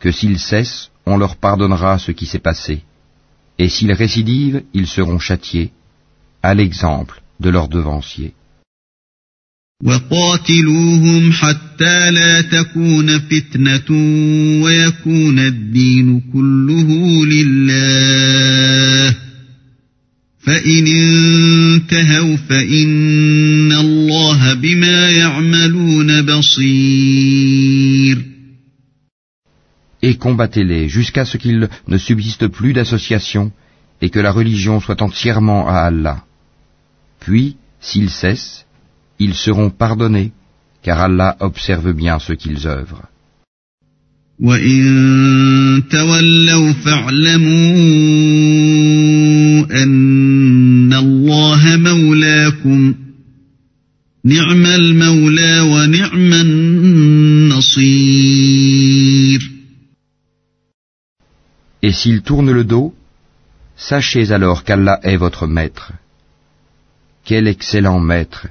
que 0.00 0.10
s'ils 0.12 0.38
cessent, 0.38 0.90
on 1.04 1.16
leur 1.16 1.34
pardonnera 1.36 1.98
ce 1.98 2.12
qui 2.12 2.26
s'est 2.26 2.46
passé, 2.50 2.82
et 3.58 3.68
s'ils 3.68 3.92
récidivent, 3.92 4.62
ils 4.72 4.86
seront 4.86 5.18
châtiés, 5.18 5.70
à 6.42 6.54
l'exemple 6.54 7.16
de 7.40 7.50
leurs 7.50 7.68
devanciers. 7.68 8.34
Et 30.06 30.16
combattez-les 30.16 30.84
jusqu'à 30.96 31.24
ce 31.24 31.38
qu'il 31.38 31.58
ne 31.92 31.98
subsiste 32.08 32.46
plus 32.48 32.74
d'association 32.74 33.44
et 34.02 34.10
que 34.10 34.20
la 34.26 34.32
religion 34.32 34.78
soit 34.78 35.00
entièrement 35.00 35.66
à 35.66 35.78
Allah. 35.90 36.18
Puis, 37.20 37.56
s'ils 37.80 38.10
cessent, 38.10 38.66
ils 39.18 39.34
seront 39.34 39.70
pardonnés, 39.70 40.30
car 40.82 41.00
Allah 41.00 41.30
observe 41.40 41.90
bien 41.94 42.18
ce 42.18 42.34
qu'ils 42.34 42.66
œuvrent. 42.66 43.06
Et 61.83 61.91
s'ils 61.91 62.21
tournent 62.21 62.51
le 62.51 62.63
dos, 62.63 62.93
sachez 63.77 64.31
alors 64.31 64.63
qu'Allah 64.63 64.99
est 65.03 65.17
votre 65.17 65.47
maître. 65.47 65.91
Quel 67.23 67.47
excellent 67.47 67.99
maître 67.99 68.47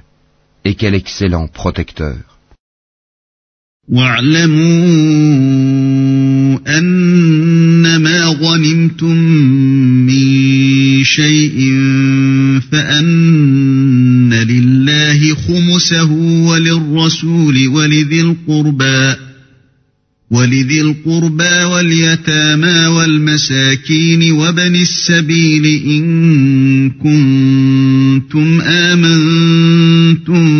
et 0.65 0.75
quel 0.75 0.95
excellent 0.95 1.47
protecteur. 1.47 2.17
أنما 6.67 8.25
غنمتم 8.25 9.15
من 10.05 11.03
شيء 11.03 11.59
فأن 12.71 14.33
لله 14.33 15.35
خمسه 15.35 16.11
وللرسول 16.49 17.67
ولذي 17.67 18.21
القربى 18.21 19.15
ولذي 20.30 20.80
القربى 20.80 21.64
واليتامى 21.64 22.86
والمساكين 22.86 24.32
وبن 24.32 24.76
السبيل 24.76 25.64
إن 25.86 26.90
كنتم 26.90 28.60
آمنتم 28.60 30.53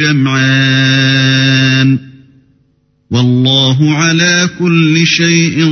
التقى 0.00 0.10
الجمعان 0.10 1.98
والله 3.10 3.94
على 3.94 4.50
كل 4.58 5.06
شيء 5.06 5.64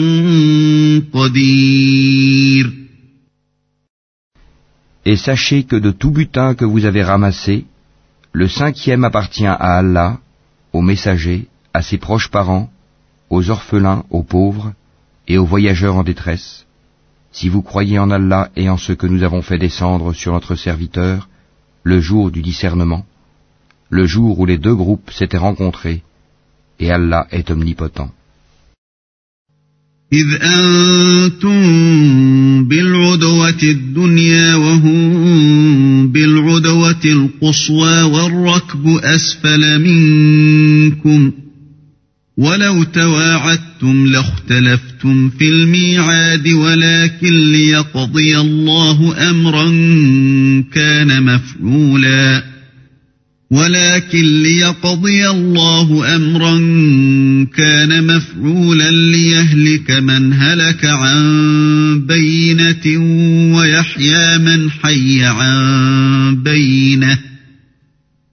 قدير 1.13 2.85
Et 5.07 5.17
sachez 5.17 5.65
que 5.65 5.77
de 5.77 5.91
tout 5.91 6.11
butin 6.11 6.55
que 6.55 6.65
vous 6.65 6.87
avez 6.87 7.03
ramassé, 7.03 7.67
Le 8.33 8.49
cinquième 8.49 9.05
appartient 9.05 9.47
à 9.47 9.77
Allah, 9.79 10.19
aux 10.73 10.81
messagers, 10.83 11.47
à 11.73 11.83
ses 11.83 11.99
proches 11.99 12.31
parents, 12.31 12.69
aux 13.31 13.51
orphelins, 13.51 14.05
aux 14.11 14.25
pauvres 14.25 14.73
et 15.29 15.39
aux 15.39 15.45
voyageurs 15.45 15.97
en 15.97 16.03
détresse. 16.03 16.67
Si 17.31 17.49
vous 17.49 17.63
croyez 17.63 17.99
en 18.01 18.11
Allah 18.11 18.51
et 18.57 18.69
en 18.69 18.77
ce 18.77 18.93
que 18.93 19.07
nous 19.07 19.23
avons 19.23 19.43
fait 19.43 19.59
descendre 19.59 20.13
sur 20.15 20.33
notre 20.33 20.57
serviteur, 20.57 21.29
le 21.85 22.01
jour 22.01 22.33
du 22.33 22.43
discernement, 22.43 23.05
le 23.90 24.06
jour 24.06 24.40
où 24.40 24.46
les 24.46 24.58
deux 24.58 24.76
groupes 24.76 25.12
s'étaient 25.12 25.38
rencontrés, 25.38 26.04
et 26.80 26.92
Allah 26.92 27.28
est 27.32 27.50
omnipotent. 27.52 28.12
إذ 30.14 30.28
أنتم 30.42 31.60
بالعدوة 32.68 33.64
الدنيا 33.64 34.56
وهم 34.56 36.12
بالعدوة 36.12 37.06
القصوى 37.06 38.02
والركب 38.02 38.88
أسفل 38.88 39.82
منكم 39.82 41.32
ولو 42.38 42.84
تواعدتم 42.84 44.06
لاختلفتم 44.06 45.30
في 45.30 45.50
الميعاد 45.50 46.48
ولكن 46.48 47.52
ليقضي 47.52 48.38
الله 48.38 49.30
أمرا 49.30 49.66
كان 50.74 51.24
مفعولا 51.24 52.44
ولكن 53.52 54.42
ليقضي 54.44 55.30
الله 55.30 56.16
أمرا 56.16 56.56
كان 57.58 58.08
مفعولا 58.08 58.92
ليهلك 58.92 59.92
من 59.92 60.34
هلك 60.34 60.86
عن 60.86 62.06
بينة 62.06 62.86
ويحيى 63.58 64.38
من 64.38 64.72
حي 64.72 65.24
عن 65.24 66.44
بينة 66.44 67.20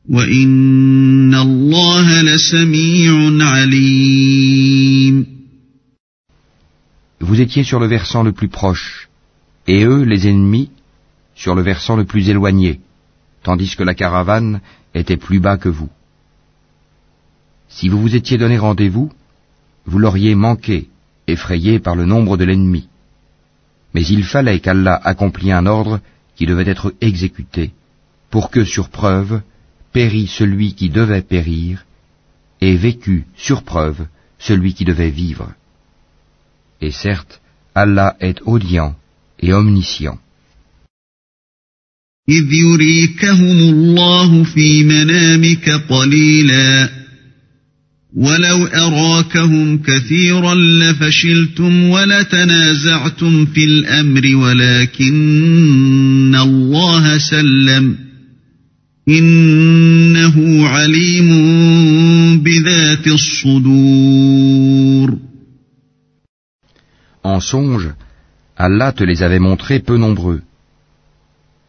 وإن 0.09 1.35
الله 1.35 2.23
لسميع 2.23 3.45
عليم 3.47 5.27
Vous 7.19 7.41
étiez 7.41 7.65
sur 7.65 7.81
le 7.81 7.87
versant 7.87 8.23
le 8.23 8.33
plus 8.33 8.49
proche, 8.49 9.09
et 9.67 9.85
eux, 9.85 10.03
les 10.03 10.29
ennemis, 10.29 10.69
sur 11.35 11.55
le 11.55 11.63
versant 11.63 11.97
le 11.97 12.05
plus 12.05 12.29
éloigné, 12.29 12.81
tandis 13.43 13.75
que 13.75 13.83
la 13.83 13.95
caravane 13.95 14.61
était 14.97 15.17
plus 15.17 15.41
bas 15.41 15.59
que 15.59 15.69
vous. 15.69 15.91
Si 17.69 17.89
vous 17.89 18.01
vous 18.01 18.17
étiez 18.17 18.39
donné 18.39 18.59
rendez-vous, 18.59 19.13
vous 19.85 19.99
l'auriez 19.99 20.35
manqué, 20.35 20.89
effrayé 21.27 21.79
par 21.79 21.95
le 21.95 22.07
nombre 22.07 22.37
de 22.37 22.45
l'ennemi. 22.45 22.89
Mais 23.95 24.05
il 24.07 24.25
fallait 24.25 24.61
qu'Allah 24.61 25.01
accomplît 25.05 25.53
un 25.53 25.67
ordre 25.67 26.01
qui 26.35 26.47
devait 26.47 26.69
être 26.69 26.95
exécuté, 27.01 27.73
pour 28.31 28.51
que, 28.51 28.65
sur 28.65 28.89
preuve, 28.89 29.43
pérît 29.93 30.27
celui 30.27 30.75
qui 30.75 30.91
devait 30.91 31.23
périr, 31.23 31.85
et 32.61 32.77
vécut, 32.77 33.27
sur 33.37 33.63
preuve, 33.63 34.07
celui 34.39 34.75
qui 34.75 34.85
devait 34.85 35.11
vivre. 35.11 35.53
Et 36.81 36.91
certes, 36.91 37.41
Allah 37.75 38.17
est 38.21 38.41
audient 38.43 38.95
et 39.41 39.53
omniscient. 39.53 40.19
إذ 42.29 42.53
يريكهم 42.53 43.59
الله 43.59 44.45
في 44.45 44.85
منامك 44.85 45.71
قليلا. 45.71 46.91
ولو 48.17 48.67
أراكهم 48.67 49.79
كثيرا 49.79 50.55
لفشلتم 50.55 51.85
ولتنازعتم 51.85 53.47
في 53.47 53.65
الأمر 53.65 54.37
ولكن 54.37 56.35
الله 56.35 57.19
سلم. 57.19 57.97
إنه 59.09 60.69
عليم 60.69 61.29
بذات 62.43 63.07
الصدور. 63.07 65.19
En 67.25 67.41
songe, 67.41 67.95
Allah 68.57 68.93
te 68.93 69.05
les 69.05 69.23
avait 69.23 69.39
montrés 69.39 69.81
peu 69.81 69.97
nombreux. 69.97 70.43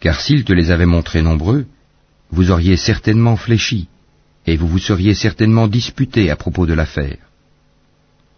Car 0.01 0.21
s'il 0.21 0.45
te 0.45 0.53
les 0.53 0.71
avait 0.71 0.87
montrés 0.87 1.23
nombreux, 1.23 1.67
vous 2.31 2.51
auriez 2.51 2.77
certainement 2.77 3.37
fléchi, 3.37 3.89
et 4.47 4.57
vous 4.57 4.67
vous 4.67 4.79
seriez 4.79 5.15
certainement 5.15 5.69
disputé 5.69 6.31
à 6.31 6.37
propos 6.37 6.67
de 6.67 6.75
l'affaire. 6.75 7.19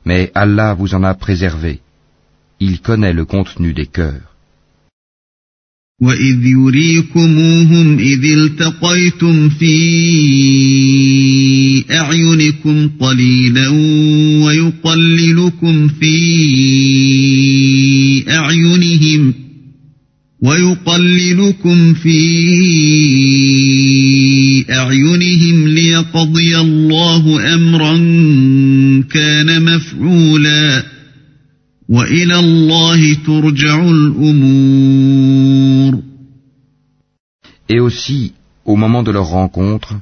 Mais 0.04 0.30
Allah 0.34 0.74
vous 0.74 0.94
en 0.94 1.02
a 1.02 1.14
préservé. 1.14 1.80
Il 2.60 2.80
connaît 2.80 3.14
le 3.14 3.24
contenu 3.24 3.72
des 3.72 3.86
cœurs. 3.86 4.34
وإذ 6.00 6.46
يريكموهم 6.46 7.98
إذ 7.98 8.24
التقيتم 8.24 9.48
في 9.48 9.74
أعينكم 11.90 12.90
قليلا 13.00 13.68
ويقللكم 14.44 15.88
في 15.88 16.14
ويقللكم 20.44 21.94
في 21.94 22.18
أعينهم 24.70 25.68
ليقضي 25.68 26.58
الله 26.58 27.54
أمرا 27.54 27.94
كان 29.10 29.64
مفعولا 29.64 30.84
وإلى 31.88 32.38
الله 32.38 33.14
ترجع 33.14 33.90
الأمور 33.90 35.34
Et 37.66 37.80
aussi, 37.80 38.34
au 38.66 38.76
moment 38.76 39.02
de 39.02 39.10
leur 39.10 39.28
rencontre, 39.28 39.94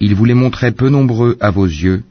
il 0.00 0.16
vous 0.16 0.24
les 0.24 0.34
montrait 0.34 0.72
peu 0.72 0.88
nombreux 0.88 1.36
à 1.40 1.52
vos 1.52 1.66
yeux, 1.66 2.02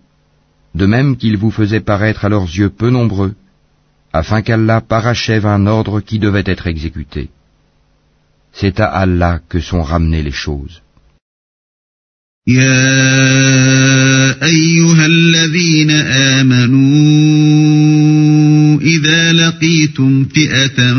de 0.76 0.86
même 0.86 1.18
qu'il 1.18 1.36
vous 1.36 1.52
faisait 1.52 1.82
paraître 1.82 2.24
à 2.24 2.30
leurs 2.30 2.50
yeux 2.60 2.70
peu 2.70 2.90
nombreux, 2.90 3.34
afin 4.14 4.42
qu'Allah 4.42 4.80
parachève 4.80 5.46
un 5.46 5.68
ordre 5.68 6.00
qui 6.00 6.20
devait 6.20 6.46
être 6.46 6.68
exécuté. 6.68 7.30
C'est 8.58 8.80
à 8.80 8.88
Allah 8.88 9.40
que 9.50 9.60
sont 9.60 9.82
ramenées 9.82 10.24
les 10.24 10.32
choses. 10.32 10.82
إذا 18.84 19.34
لقيتم 19.34 20.26
فئة 20.26 20.94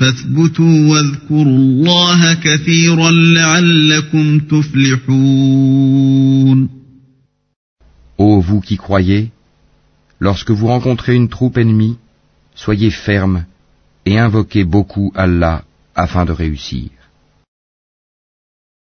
فاثبتوا 0.00 0.88
واذكروا 0.88 1.44
الله 1.44 2.34
كثيرا 2.34 3.10
لعلكم 3.10 4.38
تفلحون 4.38 5.64
Ô 8.16 8.40
vous 8.40 8.60
qui 8.60 8.76
croyez, 8.76 9.32
lorsque 10.20 10.52
vous 10.52 10.68
rencontrez 10.68 11.14
une 11.16 11.28
troupe 11.28 11.58
ennemie, 11.58 11.96
soyez 12.54 12.90
fermes 12.90 13.44
et 14.06 14.18
invoquez 14.18 14.64
beaucoup 14.64 15.12
Allah 15.14 15.64
afin 15.98 16.24
de 16.24 16.32
réussir. 16.32 16.90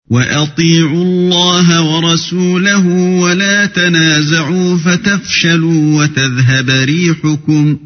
وأطيعوا 0.09 1.03
الله 1.03 1.81
ورسوله 1.81 2.88
ولا 3.19 3.65
تنازعوا 3.65 4.77
فتفشلوا 4.77 6.03
وتذهب 6.03 6.69
ريحكم 6.69 7.77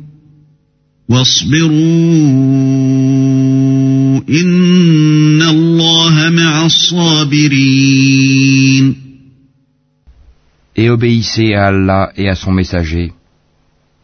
Et 10.76 10.89
obéissez 10.89 11.54
à 11.54 11.67
Allah 11.67 12.12
et 12.17 12.28
à 12.28 12.36
son 12.36 12.52
messager, 12.52 13.13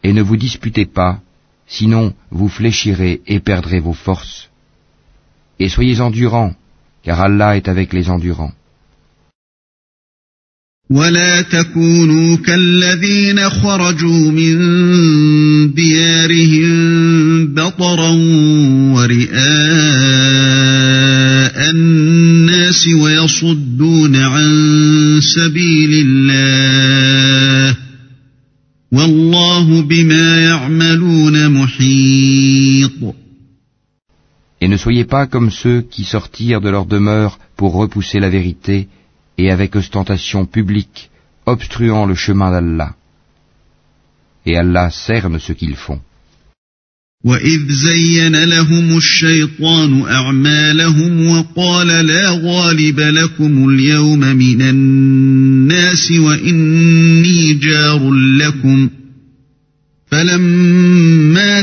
et 0.02 0.14
ne 0.14 0.22
vous 0.22 0.38
disputez 0.38 0.86
pas, 0.86 1.20
sinon 1.66 2.14
vous 2.30 2.48
fléchirez 2.48 3.20
et 3.26 3.40
perdrez 3.40 3.80
vos 3.80 3.92
forces. 3.92 4.47
Et 5.59 5.69
soyez 5.69 5.99
endurants, 5.99 6.53
car 7.03 7.19
Allah 7.21 7.57
est 7.57 7.67
avec 7.67 7.93
les 7.93 8.09
endurants. 8.09 8.53
ولا 10.91 11.41
تكونوا 11.41 12.37
كالذين 12.37 13.49
خرجوا 13.49 14.31
من 14.31 14.57
ديارهم 15.73 17.53
بطرا 17.53 18.09
ورئاء 18.93 19.39
الناس 21.71 22.87
ويصدون 22.87 24.15
عن 24.15 24.49
سبيل 25.21 26.07
الله 26.07 27.77
والله 28.91 29.81
بما 29.81 30.37
يعملون 30.43 31.49
محيط 31.49 33.15
Et 34.60 34.68
ne 34.68 34.76
soyez 34.76 35.04
pas 35.04 35.26
comme 35.26 35.50
ceux 35.50 35.82
qui 35.82 36.04
sortirent 36.04 36.60
de 36.60 36.70
leur 36.70 36.86
demeure 36.86 37.38
pour 37.56 37.74
repousser 37.74 38.20
la 38.20 38.30
vérité 38.30 38.88
et 39.36 39.50
avec 39.50 39.76
ostentation 39.76 40.46
publique, 40.46 41.10
obstruant 41.46 42.06
le 42.06 42.14
chemin 42.14 42.50
d'Allah. 42.50 42.94
Et 44.46 44.56
Allah 44.56 44.90
cerne 44.90 45.38
ce 45.38 45.52
qu'ils 45.52 45.76
font. 45.76 46.00
وإذ 47.24 47.60
زين 47.72 48.44
لهم 48.44 48.96
الشيطان 48.96 50.02
أعمالهم 50.02 51.26
وقال 51.26 51.86
لا 51.86 52.30
غالب 52.30 53.00
لكم 53.00 53.68
اليوم 53.68 54.20
من 54.20 54.62
الناس 54.62 56.10
وإني 56.10 57.54
جار 57.54 58.10
لكم 58.12 58.90
فلما 60.06 61.62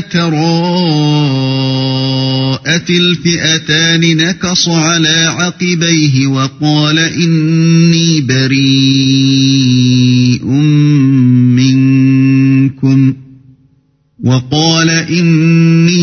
تراءت 2.67 2.89
الفئتان 2.89 4.17
نكص 4.17 4.69
على 4.69 5.25
عقبيه 5.25 6.27
وقال 6.27 6.99
إني 6.99 8.21
بريء 8.21 9.65
منكم. 11.55 13.13
وقال 14.23 14.89
إني 14.89 15.96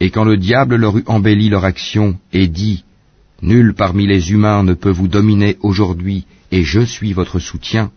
Et 0.00 0.10
quand 0.10 0.24
le 0.24 0.36
diable 0.36 0.76
leur 0.76 0.96
eut 0.96 1.04
embelli 1.06 1.48
leur 1.48 1.64
action 1.64 2.18
et 2.32 2.48
dit 2.48 2.84
Nul 3.42 3.74
parmi 3.74 4.06
les 4.06 4.32
humains 4.32 4.62
ne 4.62 4.74
peut 4.74 4.90
vous 4.90 5.08
dominer 5.08 5.56
aujourd'hui, 5.60 6.26
et 6.52 6.62
je 6.62 6.80
suis 6.80 7.12
votre 7.12 7.38
soutien. 7.38 7.90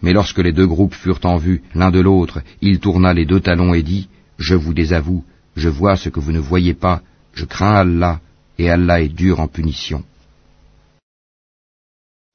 Mais 0.00 0.12
lorsque 0.12 0.38
les 0.38 0.52
deux 0.52 0.66
groupes 0.66 0.94
furent 0.94 1.24
en 1.24 1.36
vue 1.36 1.62
l'un 1.74 1.90
de 1.90 2.00
l'autre, 2.00 2.40
il 2.60 2.78
tourna 2.80 3.14
les 3.14 3.26
deux 3.26 3.40
talons 3.40 3.74
et 3.74 3.82
dit, 3.82 4.08
Je 4.38 4.54
vous 4.54 4.74
désavoue, 4.74 5.24
je 5.56 5.68
vois 5.68 5.96
ce 5.96 6.08
que 6.08 6.20
vous 6.20 6.32
ne 6.32 6.40
voyez 6.40 6.74
pas, 6.74 7.02
je 7.34 7.44
crains 7.44 7.74
Allah, 7.74 8.20
et 8.58 8.70
Allah 8.70 9.00
est 9.02 9.08
dur 9.08 9.40
en 9.40 9.48
punition. 9.48 10.04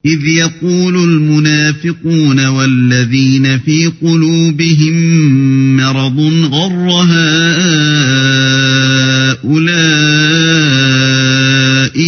إذ 0.04 0.26
يقول 0.26 0.96
المنافقون 0.96 2.46
والذين 2.46 3.58
في 3.58 3.86
قلوبهم 3.86 4.96
مرض 5.76 6.20
غر 6.44 6.90
هؤلاء 9.40 9.78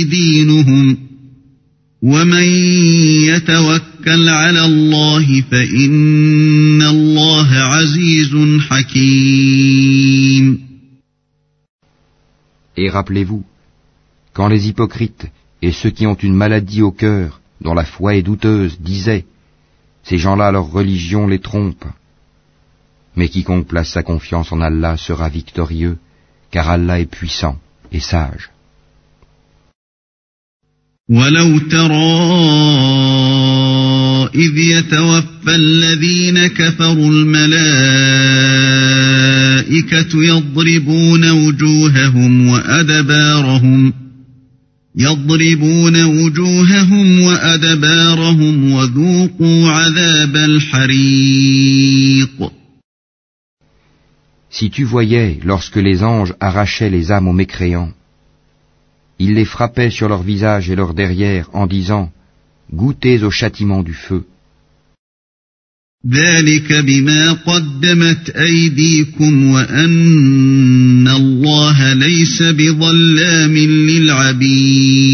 دينهم 0.03 0.99
ومن 2.03 2.45
يتوكل 3.27 4.29
على 4.29 4.65
الله 4.65 5.41
فإن 5.41 6.83
الله 6.83 7.49
عزيز 7.55 8.61
حكيم. 8.61 9.91
Et 12.77 12.89
rappelez-vous, 12.89 13.45
quand 14.33 14.47
les 14.47 14.69
hypocrites 14.69 15.27
et 15.61 15.73
ceux 15.73 15.91
qui 15.91 16.07
ont 16.07 16.15
une 16.15 16.35
maladie 16.35 16.83
au 16.83 16.93
cœur 16.93 17.41
dont 17.62 17.74
la 17.74 17.86
foi 17.86 18.16
est 18.16 18.22
douteuse, 18.22 18.80
disaient, 18.80 19.26
ces 20.04 20.18
gens-là 20.18 20.52
leur 20.52 20.72
religion 20.72 21.28
les 21.28 21.40
trompe. 21.40 21.86
Mais 23.16 23.30
quiconque 23.30 23.68
place 23.68 23.90
sa 23.90 24.04
confiance 24.04 24.52
en 24.52 24.62
Allah 24.62 24.98
sera 24.98 25.30
victorieux, 25.30 25.98
car 26.52 26.70
Allah 26.70 27.00
est 27.00 27.06
puissant 27.06 27.58
et 27.92 28.00
sage. 28.00 28.50
ولو 31.10 31.60
ترى 31.60 32.16
إذ 34.36 34.58
يتوفى 34.58 35.56
الذين 35.56 36.48
كفروا 36.48 37.10
الملائكة 37.12 37.46
يضربون 40.24 41.32
وجوههم 41.32 42.48
وأدبارهم 42.48 43.99
يضربون 44.96 46.04
وجوههم 46.04 47.22
وأدبارهم 47.22 48.72
وذوقوا 48.72 49.70
عذاب 49.70 50.36
الحريق 50.36 51.86
Si 54.50 54.70
tu 54.70 54.86
voyais 54.86 55.40
lorsque 55.44 55.76
les 55.76 56.02
anges 56.02 56.34
arrachaient 56.40 56.90
les 56.90 57.12
âmes 57.12 57.28
aux 57.28 57.34
mécréants, 57.34 57.92
ils 59.20 59.34
les 59.34 59.44
frappaient 59.44 59.90
sur 59.90 60.08
leur 60.08 60.24
visage 60.24 60.70
et 60.70 60.76
leur 60.76 60.94
derrière 60.94 61.50
en 61.54 61.68
disant 61.68 62.10
Goûtez 62.74 63.22
au 63.24 63.32
châtiment 63.32 63.84
du 63.84 63.94
feu.». 63.94 64.24
ذلك 66.12 66.74
بما 66.74 67.32
قدمت 67.34 68.30
أيديكم 68.30 69.46
وأن 69.52 71.08
الله 71.08 71.94
ليس 71.94 72.44
بظلام 72.44 73.58
للعبيد 73.90 75.06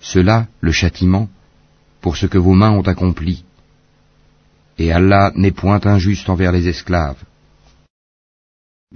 Cela, 0.00 0.46
le 0.60 0.70
châtiment, 0.70 1.28
pour 2.00 2.16
ce 2.16 2.26
que 2.26 2.38
vos 2.38 2.54
mains 2.54 2.70
ont 2.70 2.82
accompli. 2.82 3.42
Et 4.78 4.92
Allah 4.92 5.32
n'est 5.34 5.50
point 5.50 5.80
injuste 5.84 6.28
envers 6.28 6.52
les 6.52 6.68
esclaves. 6.68 7.22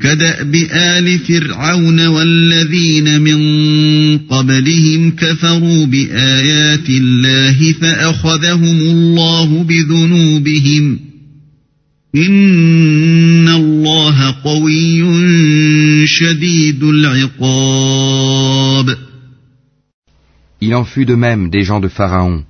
كدأب 0.01 0.55
آل 0.73 1.19
فرعون 1.19 2.07
والذين 2.07 3.21
من 3.21 3.39
قبلهم 4.19 5.11
كفروا 5.11 5.87
بآيات 5.87 6.89
الله 6.89 7.73
فأخذهم 7.73 8.81
الله 8.81 9.63
بذنوبهم 9.63 10.99
إن 12.17 13.49
الله 13.49 14.31
قوي 14.45 15.05
شديد 16.07 16.85
العقاب 16.85 18.29
Il 20.61 20.75
en 20.75 20.85
fut 20.85 21.07
de 21.07 21.15
même 21.15 21.51
des 21.51 21.63
gens 21.63 21.79
de 21.79 21.87
Pharaon, 21.87 22.43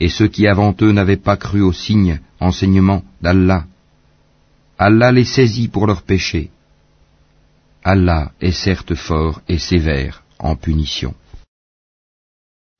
et 0.00 0.08
ceux 0.08 0.26
qui 0.28 0.46
avant 0.46 0.74
eux 0.80 0.90
n'avaient 0.90 1.18
pas 1.28 1.36
cru 1.36 1.60
aux 1.60 1.74
signes, 1.74 2.18
enseignements 2.40 3.04
d'Allah. 3.22 3.66
Allah 4.78 5.12
les 5.12 5.26
saisit 5.26 5.68
pour 5.68 5.86
leurs 5.86 6.00
péchés. 6.02 6.48
Allah 7.93 8.31
est 8.41 8.51
certes 8.51 8.95
fort 8.95 9.41
et 9.47 9.59
sévère 9.59 10.23
en 10.39 10.55
punition. 10.55 11.13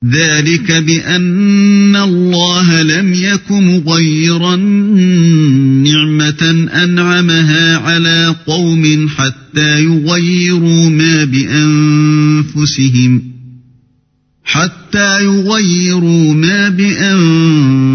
ذلك 0.06 0.72
بأن 0.72 1.96
الله 1.96 2.82
لم 2.82 3.14
يك 3.14 3.52
مغيرا 3.52 4.56
نعمة 5.86 6.68
أنعمها 6.84 7.78
على 7.78 8.36
قوم 8.48 9.10
حتى 9.10 9.84
يغيروا 9.84 10.90
ما 10.90 11.24
بأنفسهم 11.24 13.22
حتى 14.44 15.24
يغيروا 15.24 16.34
ما 16.34 16.70
بأنفسهم 16.70 17.90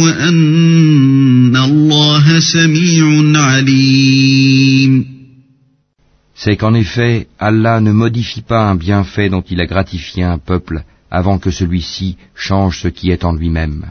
وأن 0.00 1.56
الله 1.56 2.40
سميع 2.40 3.22
عليم 3.40 5.11
c'est 6.41 6.55
qu'en 6.55 6.73
effet, 6.75 7.27
Allah 7.39 7.79
ne 7.81 7.91
modifie 7.91 8.43
pas 8.43 8.69
un 8.69 8.75
bienfait 8.75 9.29
dont 9.29 9.41
il 9.41 9.59
a 9.59 9.65
gratifié 9.65 10.23
un 10.23 10.37
peuple 10.37 10.83
avant 11.09 11.39
que 11.39 11.49
celui-ci 11.49 12.17
change 12.35 12.81
ce 12.81 12.87
qui 12.89 13.09
est 13.09 13.25
en 13.25 13.33
lui-même. 13.33 13.85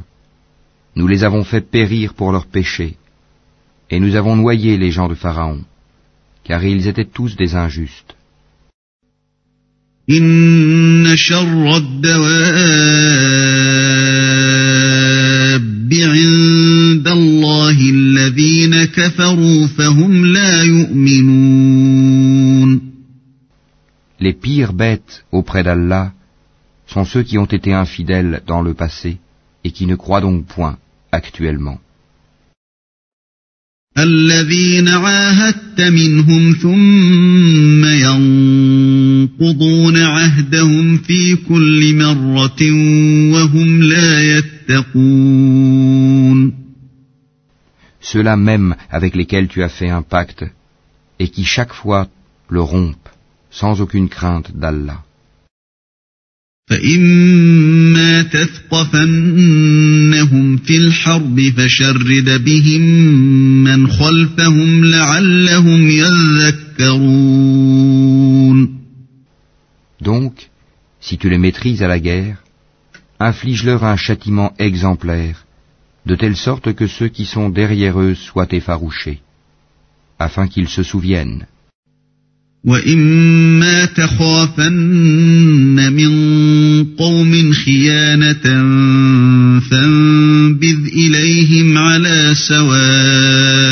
Nous 0.96 1.08
les 1.08 1.24
avons 1.24 1.44
fait 1.44 1.62
périr 1.62 2.14
pour 2.14 2.32
leurs 2.32 2.48
péchés. 2.48 2.96
Et 3.90 4.00
nous 4.00 4.16
avons 4.16 4.36
noyé 4.36 4.78
les 4.78 4.92
gens 4.92 5.08
de 5.08 5.16
Pharaon, 5.16 5.62
car 6.44 6.64
ils 6.64 6.88
étaient 6.88 7.06
tous 7.06 7.36
des 7.36 7.56
injustes. 7.56 8.16
Les 24.21 24.35
pires 24.35 24.73
bêtes 24.73 25.25
auprès 25.33 25.62
d'Allah 25.62 26.12
sont 26.87 27.05
ceux 27.05 27.23
qui 27.23 27.38
ont 27.38 27.47
été 27.47 27.73
infidèles 27.73 28.43
dans 28.47 28.62
le 28.62 28.75
passé 28.75 29.19
et 29.64 29.71
qui 29.71 29.87
ne 29.87 29.97
croient 29.97 30.21
donc 30.21 30.47
point 30.47 30.77
actuellement. 31.12 31.79
الذين 33.99 34.88
عاهدت 34.88 35.81
منهم 35.81 36.53
ثم 36.53 37.85
ينقضون 39.31 39.97
عهدهم 39.97 40.99
في 40.99 41.37
كل 41.37 41.97
مرة 41.97 42.62
وهم 43.33 43.83
لا 43.83 44.38
يتقون 44.38 45.34
Ceux-là 48.14 48.37
même 48.37 48.77
avec 48.90 49.14
lesquels 49.14 49.49
tu 49.49 49.62
as 49.62 49.69
fait 49.69 49.90
un 49.90 50.03
pacte 50.03 50.45
et 51.19 51.29
qui 51.29 51.45
chaque 51.45 51.73
fois 51.73 52.09
le 52.49 52.62
rompent 52.62 53.09
sans 53.51 53.81
aucune 53.81 54.09
crainte 54.09 54.57
d'Allah. 54.57 55.05
فإما 56.71 58.23
تثقفنهم 58.23 59.37
في 60.57 60.77
الحرب 60.77 61.53
فشرد 61.57 62.45
بهم 62.45 62.83
من 63.64 63.88
خلفهم 63.88 64.85
لعلهم 64.85 65.90
يذكرون 65.90 67.21
Donc, 70.01 70.49
si 71.01 71.19
tu 71.19 71.29
les 71.29 71.38
maîtrises 71.38 71.83
à 71.83 71.88
la 71.88 71.99
guerre, 71.99 72.37
inflige-leur 73.19 73.85
un 73.85 73.97
châtiment 73.97 74.55
exemplaire, 74.59 75.44
de 76.07 76.14
telle 76.14 76.37
sorte 76.37 76.73
que 76.75 76.87
ceux 76.87 77.09
qui 77.09 77.25
sont 77.25 77.49
derrière 77.51 78.01
eux 78.01 78.14
soient 78.14 78.53
effarouchés, 78.53 79.21
afin 80.19 80.47
qu'ils 80.49 80.69
se 80.69 80.83
souviennent. 80.83 81.47
وإما 82.64 83.85
تخافن 83.85 84.73
من 85.93 86.12
قوم 86.85 87.53
خيانة 87.53 88.45
فانبذ 89.61 90.87
إليهم 90.87 91.79
على 91.79 92.35
سواء 92.35 93.63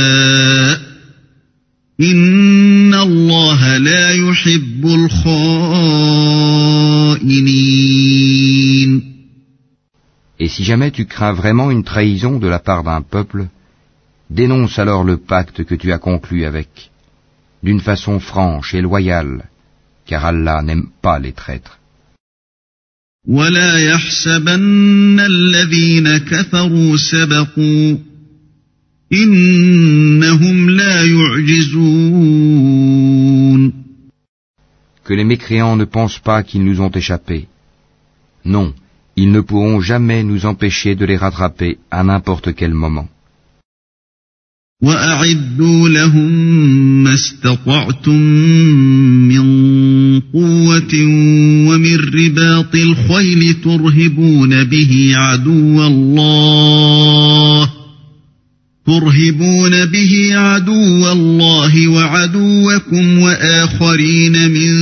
Si 10.64 10.68
jamais 10.68 10.92
tu 10.92 11.06
crains 11.06 11.34
vraiment 11.34 11.72
une 11.72 11.84
trahison 11.84 12.40
de 12.40 12.48
la 12.48 12.60
part 12.60 12.84
d'un 12.86 13.02
peuple, 13.02 13.48
dénonce 14.30 14.80
alors 14.80 15.04
le 15.04 15.18
pacte 15.18 15.66
que 15.66 15.76
tu 15.76 15.92
as 15.92 15.98
conclu 16.00 16.46
avec 16.46 16.70
d'une 17.64 17.82
façon 17.82 18.22
franche 18.22 18.74
et 18.74 18.82
loyale, 18.82 19.50
car 20.06 20.24
Allah 20.24 20.62
n'aime 20.62 20.88
pas 21.02 21.20
les 21.20 21.34
traîtres. 21.34 21.80
Que 35.04 35.14
les 35.14 35.26
mécréants 35.26 35.76
ne 35.76 35.86
pensent 35.86 36.20
pas 36.20 36.42
qu'ils 36.44 36.64
nous 36.64 36.80
ont 36.80 36.94
échappé. 37.02 37.48
Non, 38.46 38.74
ils 39.16 39.32
ne 39.32 39.42
pourront 39.42 39.80
jamais 39.82 40.24
nous 40.24 40.46
empêcher 40.46 40.96
de 40.96 41.06
les 41.06 41.18
rattraper 41.18 41.78
à 41.92 42.04
n'importe 42.04 42.54
quel 42.54 42.74
moment. 42.74 43.08
وأعدوا 44.84 45.90
لهم 45.90 46.32
ما 47.04 47.14
استطعتم 47.14 48.20
من 49.32 49.46
قوة 50.20 50.94
ومن 51.68 51.96
رباط 51.96 52.76
الخيل 52.76 53.56
ترهبون 53.64 54.64
به 54.64 55.12
عدو 55.16 55.88
الله 55.88 57.70
ترهبون 58.86 59.86
به 59.86 60.30
عدو 60.34 61.12
الله 61.12 61.88
وعدوكم 61.88 63.20
وآخرين 63.20 64.52
من 64.52 64.74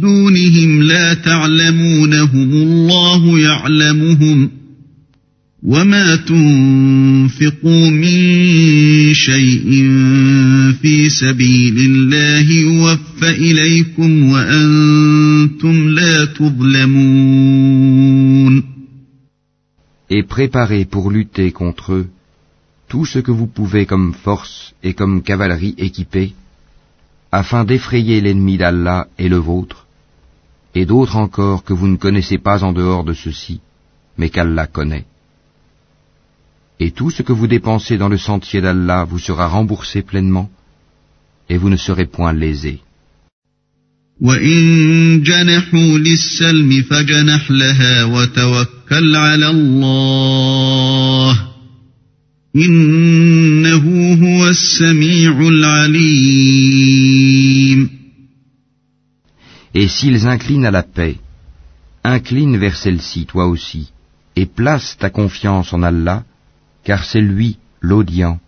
دونهم 0.00 0.82
لا 0.82 1.14
تعلمونهم 1.14 2.49
يعلمهم 3.49 4.49
وما 5.63 6.15
تنفقوا 6.15 7.89
من 7.89 9.13
شيء 9.13 9.69
في 10.81 11.09
سبيل 11.09 11.77
الله 11.77 12.51
يوفى 12.51 13.29
إليكم 13.29 14.23
وأنتم 14.23 15.89
لا 15.89 16.25
تظلمون 16.25 17.55
Et 20.07 20.21
préparez 20.21 20.85
pour 20.85 21.09
lutter 21.09 21.51
contre 21.51 21.93
eux 21.93 22.07
tout 22.87 23.05
ce 23.05 23.19
que 23.19 23.31
vous 23.31 23.47
pouvez 23.47 23.87
comme 23.87 24.13
force 24.13 24.73
et 24.83 24.93
comme 24.93 25.23
cavalerie 25.23 25.73
équipée, 25.79 26.33
afin 27.31 27.65
d'effrayer 27.65 28.21
l'ennemi 28.21 28.57
d'Allah 28.57 29.07
et 29.17 29.29
le 29.29 29.37
vôtre, 29.37 29.87
et 30.74 30.86
d'autres 30.86 31.16
encore 31.16 31.64
que 31.64 31.72
vous 31.72 31.88
ne 31.88 31.96
connaissez 31.96 32.38
pas 32.38 32.62
en 32.62 32.72
dehors 32.72 33.04
de 33.04 33.12
ceux-ci, 33.12 33.60
mais 34.18 34.30
qu'Allah 34.30 34.66
connaît. 34.66 35.06
Et 36.78 36.92
tout 36.92 37.10
ce 37.10 37.22
que 37.22 37.32
vous 37.32 37.46
dépensez 37.46 37.98
dans 37.98 38.08
le 38.08 38.16
sentier 38.18 38.60
d'Allah 38.60 39.04
vous 39.04 39.18
sera 39.18 39.46
remboursé 39.48 40.02
pleinement, 40.02 40.48
et 41.48 41.56
vous 41.58 41.68
ne 41.68 41.76
serez 41.76 42.06
point 42.06 42.32
lésés. 42.32 42.80
Et 59.74 59.88
s'ils 59.88 60.26
inclinent 60.26 60.66
à 60.66 60.70
la 60.70 60.82
paix, 60.82 61.16
incline 62.02 62.56
vers 62.56 62.76
celle-ci 62.76 63.26
toi 63.26 63.46
aussi, 63.46 63.92
et 64.36 64.46
place 64.46 64.96
ta 64.98 65.10
confiance 65.10 65.72
en 65.72 65.82
Allah, 65.82 66.24
car 66.84 67.04
c'est 67.04 67.20
lui 67.20 67.56
l'audient, 67.80 68.40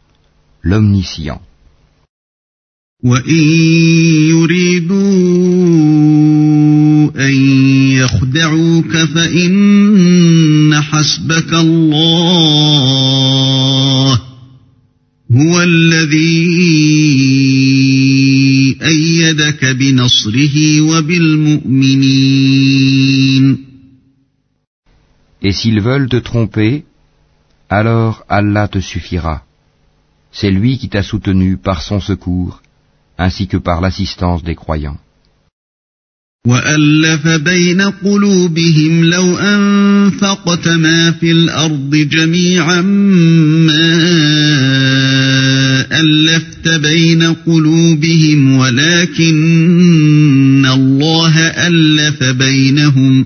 l'omniscient. 0.63 1.41
Et 25.42 25.52
s'ils 25.52 25.82
veulent 25.82 26.10
te 26.10 26.18
tromper, 26.18 26.84
alors 27.70 28.24
Allah 28.30 28.68
te 28.68 28.80
suffira. 28.80 29.44
C'est 30.32 30.52
lui 30.52 30.78
qui 30.78 30.90
t'a 30.90 31.04
soutenu 31.04 31.58
par 31.58 31.82
son 31.82 32.00
secours, 32.00 32.62
ainsi 33.18 33.48
que 33.48 33.58
par 33.58 33.82
l'assistance 33.82 34.44
des 34.44 34.56
croyants. 34.56 35.00
وألف 36.48 37.28
بين 37.28 37.82
قلوبهم 37.82 39.04
لو 39.04 39.38
أنفقت 39.38 40.68
ما 40.68 41.12
في 41.12 41.32
الأرض 41.32 41.96
جميعا 41.96 42.82
ما 43.68 43.88
ألفت 45.92 46.68
بين 46.68 47.24
قلوبهم 47.24 48.58
ولكن 48.58 49.36
الله 50.66 51.38
ألف 51.40 52.24
بينهم 52.24 53.26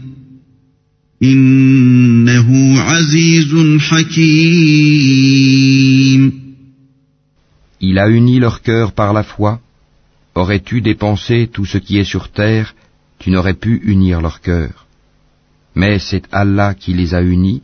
إنه 1.24 2.80
عزيز 2.82 3.56
حكيم 3.80 4.92
Il 7.84 7.98
a 7.98 8.08
uni 8.10 8.40
leur 8.40 8.62
cœur 8.62 8.92
par 8.94 9.12
la 9.12 9.24
foi. 9.24 9.60
Aurais-tu 10.36 10.82
dépensé 10.82 11.50
tout 11.52 11.66
ce 11.66 11.80
qui 11.80 11.98
est 11.98 12.10
sur 12.14 12.30
terre 12.30 12.76
tu 13.22 13.30
n'aurais 13.30 13.54
pu 13.54 13.80
unir 13.84 14.20
leur 14.20 14.42
cœur. 14.42 14.88
Mais 15.76 16.00
c'est 16.00 16.24
Allah 16.32 16.74
qui 16.74 16.94
les 16.94 17.14
a 17.14 17.22
unis, 17.22 17.62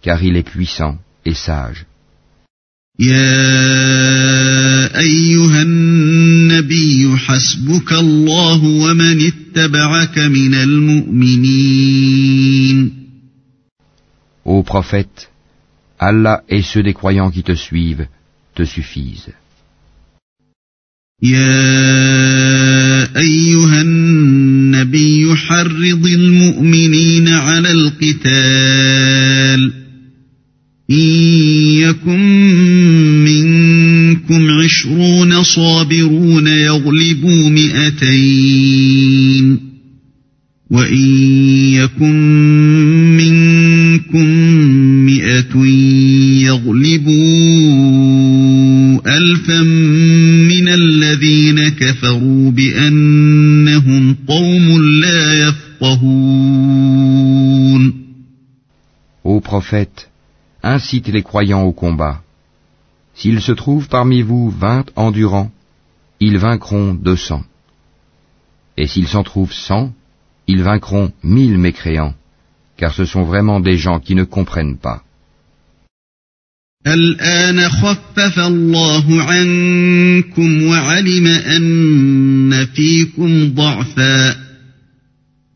car 0.00 0.22
il 0.22 0.36
est 0.36 0.50
puissant 0.54 0.96
et 1.26 1.34
sage. 1.34 1.84
يا 2.99 3.39
أيها 4.99 5.61
النبي 5.61 7.17
حسبك 7.17 7.93
الله 7.93 8.63
ومن 8.63 9.27
اتبعك 9.27 10.17
من 10.19 10.53
المؤمنين 10.53 11.89
Ô 14.45 14.63
prophète, 14.63 15.29
Allah 15.99 16.41
et 16.49 16.61
ceux 16.63 16.81
des 16.83 16.93
croyants 16.93 17.29
qui 17.31 17.43
te 17.43 17.53
suivent 17.55 18.07
te 18.55 18.63
suffisent. 18.65 19.33
يا 21.23 21.59
أيها 23.17 23.81
النبي 23.81 25.35
حرض 25.35 26.05
المؤمنين 26.05 27.27
على 27.27 27.71
القتال 27.71 29.18
عشرون 35.39 35.65
صابرون 35.65 36.47
يغلبوا 36.47 37.49
مئتين 37.49 38.89
وإن 40.69 41.05
يكن 41.73 42.15
منكم 43.17 44.25
مئة 45.05 45.65
يغلبوا 46.45 47.09
ألفا 49.17 49.61
من 50.49 50.67
الذين 50.67 51.69
كفروا 51.69 52.51
بأنهم 52.51 54.15
Ô 59.23 59.41
prophète, 59.41 60.09
incite 60.63 61.07
les 61.07 61.23
croyants 61.23 61.63
au 61.63 61.71
combat. 61.71 62.21
S'il 63.18 63.40
se 63.40 63.52
trouve 63.52 63.88
parmi 63.88 64.22
vous 64.22 64.50
vingt 64.50 64.86
endurants, 64.96 65.50
ils 66.20 66.38
vaincront 66.38 66.94
deux 66.94 67.16
cents. 67.16 67.44
Et 68.76 68.86
s'il 68.86 69.08
s'en 69.08 69.22
trouve 69.22 69.52
cent, 69.52 69.92
ils 70.46 70.62
vaincront 70.62 71.12
mille 71.22 71.58
mécréants, 71.58 72.14
car 72.76 72.92
ce 72.92 73.04
sont 73.04 73.24
vraiment 73.24 73.60
des 73.60 73.76
gens 73.76 74.00
qui 74.00 74.14
ne 74.14 74.24
comprennent 74.24 74.78
pas. 74.78 75.02
الآن 76.86 77.68
خفف 77.68 78.38
الله 78.38 79.22
عنكم 79.22 80.62
وعلم 80.62 81.26
أن 81.26 82.66
فيكم 82.74 83.54
ضعفا 83.54 84.36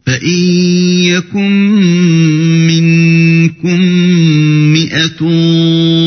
فإن 0.06 0.38
يكن 1.04 1.50
منكم 2.66 3.80
مئة 4.72 5.22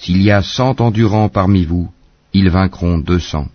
S'il 0.00 0.22
y 0.22 0.30
a 0.30 0.42
cent 0.42 0.80
endurants 0.80 1.28
parmi 1.28 1.64
vous, 1.64 1.90
ils 2.32 2.50
vaincront 2.50 2.98
deux 2.98 3.18
cents. 3.18 3.48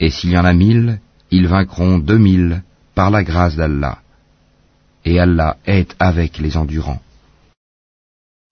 Et 0.00 0.10
s'il 0.10 0.30
y 0.30 0.38
en 0.38 0.44
a 0.44 0.52
mille, 0.52 1.00
ils 1.30 1.46
vaincront 1.46 1.98
deux 1.98 2.18
mille 2.18 2.62
par 2.94 3.10
la 3.10 3.22
grâce 3.22 3.56
d'Allah. 3.56 3.98
Et 5.04 5.18
Allah 5.18 5.56
est 5.66 5.94
avec 5.98 6.38
les 6.38 6.56
endurants. 6.56 7.02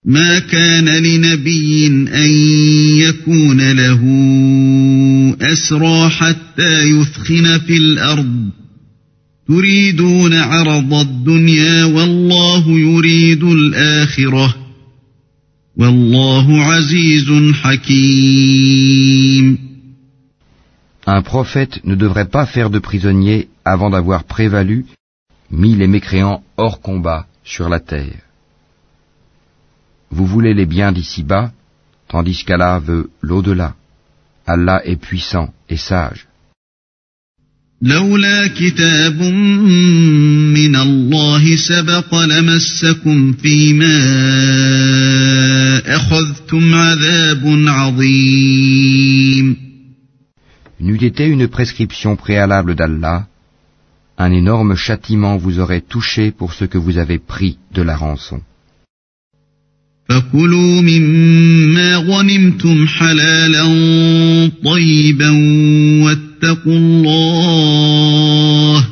ما 0.05 0.39
كان 0.39 0.85
لنبي 0.85 1.87
أن 1.87 2.29
يكون 2.97 3.71
له 3.71 4.01
أسرى 5.41 6.09
حتى 6.09 6.83
يثخن 6.83 7.59
في 7.59 7.77
الأرض 7.77 8.49
تريدون 9.47 10.33
عرض 10.33 10.93
الدنيا 10.93 11.85
والله 11.85 12.79
يريد 12.79 13.43
الآخرة 13.43 14.55
والله 14.55 14.55
عزيز 14.55 14.61
حكيم 14.61 14.64
Un 15.78 15.92
prophète 21.22 21.84
ne 21.84 21.94
devrait 21.94 22.28
pas 22.28 22.46
faire 22.46 22.70
de 22.70 22.78
prisonniers 22.78 23.50
avant 23.62 23.90
d'avoir 23.90 24.24
prévalu, 24.24 24.86
mis 25.50 25.74
les 25.74 25.86
mécréants 25.86 26.42
hors 26.56 26.80
combat 26.80 27.26
sur 27.44 27.68
la 27.68 27.80
terre. 27.80 28.22
Vous 30.10 30.24
voulez 30.24 30.54
les 30.54 30.66
biens 30.66 30.92
d'ici-bas, 30.92 31.52
tandis 32.08 32.44
qu'Allah 32.44 32.78
veut 32.78 33.10
l'au-delà. 33.20 33.74
Allah 34.46 34.80
est 34.86 34.96
puissant 34.96 35.52
et 35.68 35.76
sage. 35.76 36.26
لولا 37.81 38.47
كتاب 38.47 39.21
من 39.21 40.75
الله 40.75 41.55
سبق 41.55 42.15
لمسكم 42.15 43.33
فيما 43.33 43.97
أخذتم 45.95 46.75
عذاب 46.75 47.63
عظيم 47.67 49.57
N'eût 50.79 51.05
été 51.05 51.25
une 51.27 51.47
prescription 51.47 52.15
préalable 52.15 52.73
d'Allah, 52.73 53.27
un 54.17 54.31
énorme 54.31 54.75
châtiment 54.75 55.37
vous 55.37 55.59
aurait 55.59 55.81
touché 55.81 56.31
pour 56.31 56.53
ce 56.53 56.65
que 56.65 56.79
vous 56.79 56.97
avez 56.97 57.19
pris 57.19 57.57
de 57.73 57.83
la 57.83 57.95
rançon. 57.95 58.41
فكلوا 60.09 60.81
مما 60.81 61.95
غنمتم 61.95 62.87
حلالا 62.87 63.63
طيبا 64.63 65.29
واتقوا 66.03 66.77
الله 66.77 68.87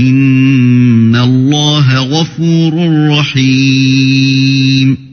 إن 0.00 1.16
الله 1.16 1.98
غفور 1.98 2.72
رحيم 3.18 5.08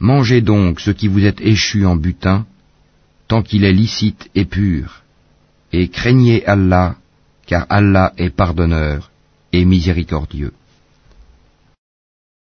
Mangez 0.00 0.40
donc 0.40 0.80
ce 0.80 0.90
qui 0.90 1.06
vous 1.06 1.24
est 1.24 1.40
échu 1.40 1.86
en 1.86 1.94
butin, 1.94 2.44
tant 3.28 3.42
qu'il 3.42 3.62
est 3.62 3.72
licite 3.72 4.28
et 4.34 4.44
pur, 4.44 5.04
et 5.72 5.86
craignez 5.86 6.44
Allah, 6.44 6.96
car 7.46 7.66
Allah 7.70 8.12
est 8.18 8.30
pardonneur 8.30 9.12
et 9.52 9.64
miséricordieux. 9.64 10.54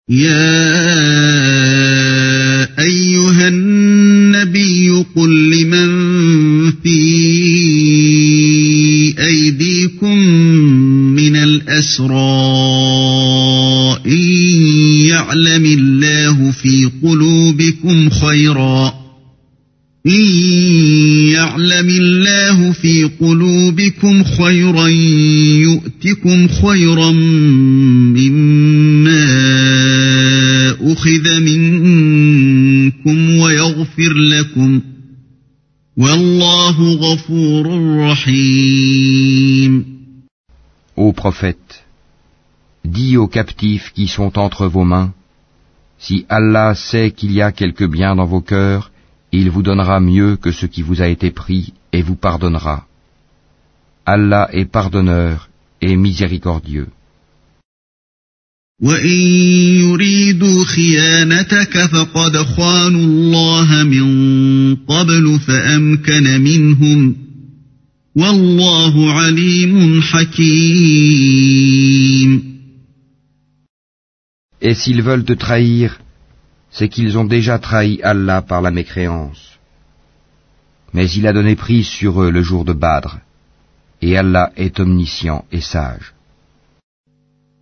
يا 0.10 0.50
أيها 2.80 3.48
النبي 3.48 4.90
قل 5.16 5.50
لمن 5.50 5.90
في 6.84 7.00
أيديكم 9.20 10.18
من 11.16 11.36
الأسرى 11.36 12.18
إن 14.06 14.22
يعلم 15.08 15.66
الله 15.66 16.52
في 16.52 16.90
قلوبكم 17.04 18.10
خيرا 18.10 19.00
يعلم 21.32 21.90
الله 21.90 22.72
في 22.72 23.04
قلوبكم 23.04 24.24
خيرا 24.24 24.88
يؤتكم 24.88 26.48
خيرا 26.48 27.12
مما 27.12 28.29
أخذ 30.99 31.41
منكم 31.41 33.39
ويغفر 33.39 34.13
لكم 34.13 34.81
والله 35.97 36.93
غفور 36.95 37.67
رحيم 37.99 39.95
Ô 40.97 41.13
prophète, 41.13 41.85
dis 42.85 43.17
aux 43.17 43.27
captifs 43.27 43.91
qui 43.93 44.07
sont 44.07 44.39
entre 44.39 44.67
vos 44.69 44.85
mains, 44.85 45.13
si 45.99 46.25
Allah 46.29 46.75
sait 46.75 47.11
qu'il 47.11 47.33
y 47.33 47.43
a 47.43 47.51
quelque 47.51 47.85
bien 47.85 48.15
dans 48.15 48.27
vos 48.27 48.41
cœurs, 48.41 48.93
il 49.33 49.51
vous 49.51 49.63
donnera 49.63 49.99
mieux 49.99 50.37
que 50.37 50.53
ce 50.53 50.67
qui 50.67 50.83
vous 50.83 51.03
a 51.03 51.09
été 51.09 51.33
pris 51.33 51.73
et 51.93 52.03
vous 52.03 52.15
pardonnera. 52.15 52.87
Allah 54.07 54.49
est 54.53 54.67
pardonneur 54.67 55.49
et 55.81 55.97
miséricordieux. 55.97 56.91
وإن 58.81 59.19
يريدوا 59.81 60.65
خيانتك 60.65 61.87
فقد 61.87 62.37
خانوا 62.37 63.05
الله 63.05 63.83
من 63.83 64.77
قبل 64.77 65.41
فأمكن 65.47 66.41
منهم 66.41 67.17
والله 68.17 69.13
عليم 69.13 70.03
حكيم 70.03 71.15
Et 74.61 74.75
s'ils 74.75 75.03
veulent 75.03 75.25
te 75.25 75.35
trahir, 75.35 76.01
c'est 76.71 76.89
qu'ils 76.89 77.19
ont 77.19 77.27
déjà 77.27 77.59
trahi 77.59 78.01
Allah 78.03 78.41
par 78.41 78.63
la 78.63 78.71
mécréance. 78.71 79.59
Mais 80.95 81.11
il 81.11 81.27
a 81.27 81.35
donné 81.35 81.55
prise 81.55 81.87
sur 81.87 82.23
eux 82.23 82.31
le 82.31 82.43
jour 82.43 82.65
de 82.65 82.73
Badr, 82.73 83.19
et 84.01 84.17
Allah 84.17 84.53
est 84.57 84.81
omniscient 84.81 85.45
et 85.53 85.61
sage. 85.61 86.15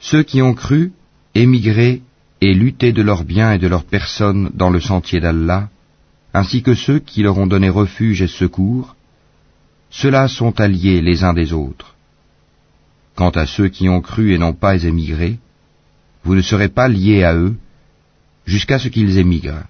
Ceux 0.00 0.22
qui 0.22 0.42
ont 0.42 0.54
cru, 0.54 0.92
émigré 1.34 2.02
et 2.40 2.54
lutté 2.54 2.92
de 2.92 3.02
leurs 3.02 3.24
biens 3.24 3.52
et 3.52 3.58
de 3.58 3.66
leurs 3.66 3.84
personnes 3.84 4.50
dans 4.54 4.70
le 4.70 4.80
sentier 4.80 5.20
d'Allah, 5.20 5.68
ainsi 6.34 6.62
que 6.62 6.74
ceux 6.74 6.98
qui 6.98 7.22
leur 7.22 7.38
ont 7.38 7.46
donné 7.46 7.68
refuge 7.68 8.22
et 8.22 8.28
secours, 8.28 8.96
ceux-là 9.90 10.28
sont 10.28 10.60
alliés 10.60 11.00
les 11.00 11.24
uns 11.24 11.34
des 11.34 11.52
autres. 11.52 11.94
Quant 13.14 13.30
à 13.30 13.46
ceux 13.46 13.68
qui 13.68 13.88
ont 13.88 14.00
cru 14.00 14.32
et 14.32 14.38
n'ont 14.38 14.52
pas 14.52 14.82
émigré, 14.84 15.38
vous 16.24 16.34
ne 16.34 16.42
serez 16.42 16.68
pas 16.68 16.88
liés 16.88 17.24
à 17.24 17.34
eux 17.34 17.56
jusqu'à 18.46 18.78
ce 18.78 18.88
qu'ils 18.88 19.18
émigrent. 19.18 19.66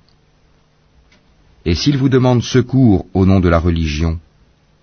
Et 1.65 1.75
s'ils 1.75 1.99
vous 1.99 2.09
demandent 2.09 2.43
secours 2.43 3.07
au 3.15 3.27
nom 3.27 3.41
de 3.41 3.49
la 3.49 3.59
religion, 3.59 4.19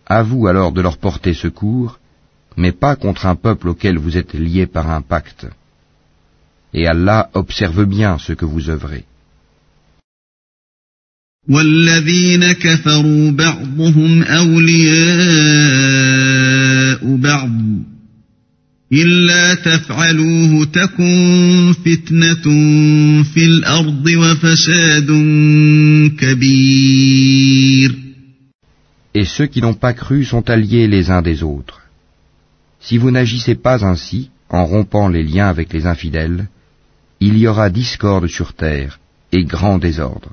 à 0.06 0.22
vous 0.22 0.46
alors 0.46 0.72
de 0.72 0.80
leur 0.80 0.98
porter 0.98 1.34
secours, 1.34 1.98
mais 2.56 2.72
pas 2.72 2.96
contre 2.96 3.26
un 3.26 3.36
peuple 3.36 3.68
auquel 3.68 3.96
vous 3.98 4.16
êtes 4.16 4.34
liés 4.34 4.66
par 4.66 4.90
un 4.90 5.02
pacte. 5.02 5.46
Et 6.74 6.86
Allah 6.86 7.30
observe 7.34 7.84
bien 7.84 8.18
ce 8.18 8.32
que 8.32 8.44
vous 8.44 8.70
œuvrez. 8.70 9.04
والذين 11.48 12.52
كفروا 12.52 13.30
بعضهم 13.30 14.22
أولياء 14.22 14.70
بعض 17.16 17.50
إلا 18.92 19.54
تفعلوه 19.54 20.64
تكن 20.64 21.74
فتنة 21.84 22.42
في 23.22 23.44
الأرض 23.44 24.06
وفساد 24.06 25.06
كبير 26.18 28.03
Et 29.14 29.24
ceux 29.24 29.46
qui 29.46 29.60
n'ont 29.60 29.74
pas 29.74 29.92
cru 29.92 30.24
sont 30.24 30.48
alliés 30.48 30.86
les 30.86 31.10
uns 31.10 31.22
des 31.22 31.42
autres. 31.42 31.80
Si 32.80 32.96
vous 32.96 33.10
n'agissez 33.10 33.56
pas 33.56 33.84
ainsi, 33.84 34.30
en 34.48 34.64
rompant 34.64 35.08
les 35.08 35.22
liens 35.22 35.48
avec 35.48 35.72
les 35.72 35.86
infidèles, 35.86 36.46
il 37.20 37.36
y 37.36 37.46
aura 37.46 37.70
discorde 37.70 38.26
sur 38.26 38.54
terre 38.54 38.98
et 39.32 39.44
grand 39.44 39.78
désordre. 39.78 40.30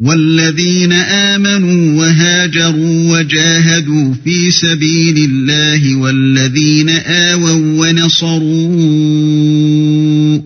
والذين 0.00 0.92
آمنوا 0.92 2.00
وهاجروا 2.00 3.18
وجاهدوا 3.18 4.14
في 4.24 4.50
سبيل 4.50 5.30
الله 5.30 5.96
والذين 5.96 6.90
آووا 6.90 7.52
ونصروا 7.52 8.68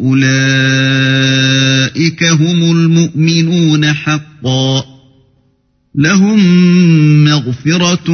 أولئك 0.00 2.24
هم 2.24 2.70
لهم 5.94 6.38
مغفرة 7.24 8.11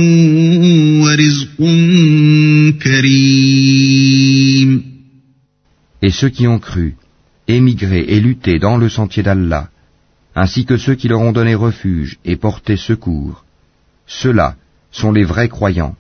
ورزق 1.03 1.57
كريم 2.83 4.85
Et 6.03 6.11
ceux 6.11 6.29
qui 6.29 6.47
ont 6.47 6.59
cru, 6.59 6.97
émigré 7.49 8.05
et 8.09 8.21
lutté 8.21 8.59
dans 8.59 8.77
le 8.77 8.89
sentier 8.89 9.23
d'Allah, 9.23 9.71
ainsi 10.35 10.67
que 10.67 10.77
ceux 10.77 10.95
qui 10.95 11.09
leur 11.09 11.21
ont 11.21 11.33
donné 11.33 11.55
refuge 11.55 12.19
et 12.25 12.37
porté 12.37 12.77
secours, 12.77 13.45
ceux-là 14.07 14.57
sont 14.91 15.13
les 15.13 15.25
vrais 15.25 15.49
croyants. 15.49 15.97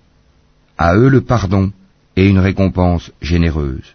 À 0.76 0.96
eux 0.96 1.08
le 1.08 1.22
pardon 1.22 1.72
et 2.16 2.28
une 2.28 2.38
récompense 2.38 3.10
généreuse. 3.22 3.94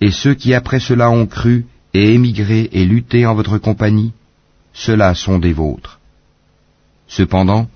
Et 0.00 0.10
ceux 0.10 0.34
qui 0.34 0.54
après 0.54 0.80
cela 0.80 1.10
ont 1.10 1.26
cru 1.26 1.66
et 1.94 2.14
émigré 2.14 2.68
et 2.72 2.84
lutté 2.84 3.26
en 3.26 3.34
votre 3.34 3.58
compagnie, 3.58 4.12
ceux-là 4.74 5.14
sont 5.14 5.38
des 5.38 5.52
vôtres. 5.52 5.98
Cependant, 7.08 7.68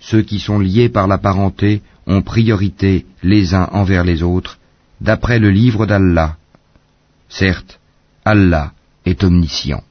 ceux 0.00 0.22
qui 0.22 0.40
sont 0.40 0.58
liés 0.58 0.88
par 0.88 1.06
la 1.06 1.18
parenté 1.18 1.82
ont 2.06 2.22
priorité 2.22 3.06
les 3.22 3.54
uns 3.54 3.68
envers 3.72 4.04
les 4.04 4.22
autres, 4.22 4.58
d'après 5.00 5.38
le 5.38 5.50
livre 5.50 5.86
d'Allah. 5.86 6.36
Certes, 7.28 7.78
Allah 8.24 8.72
est 9.04 9.22
omniscient. 9.24 9.82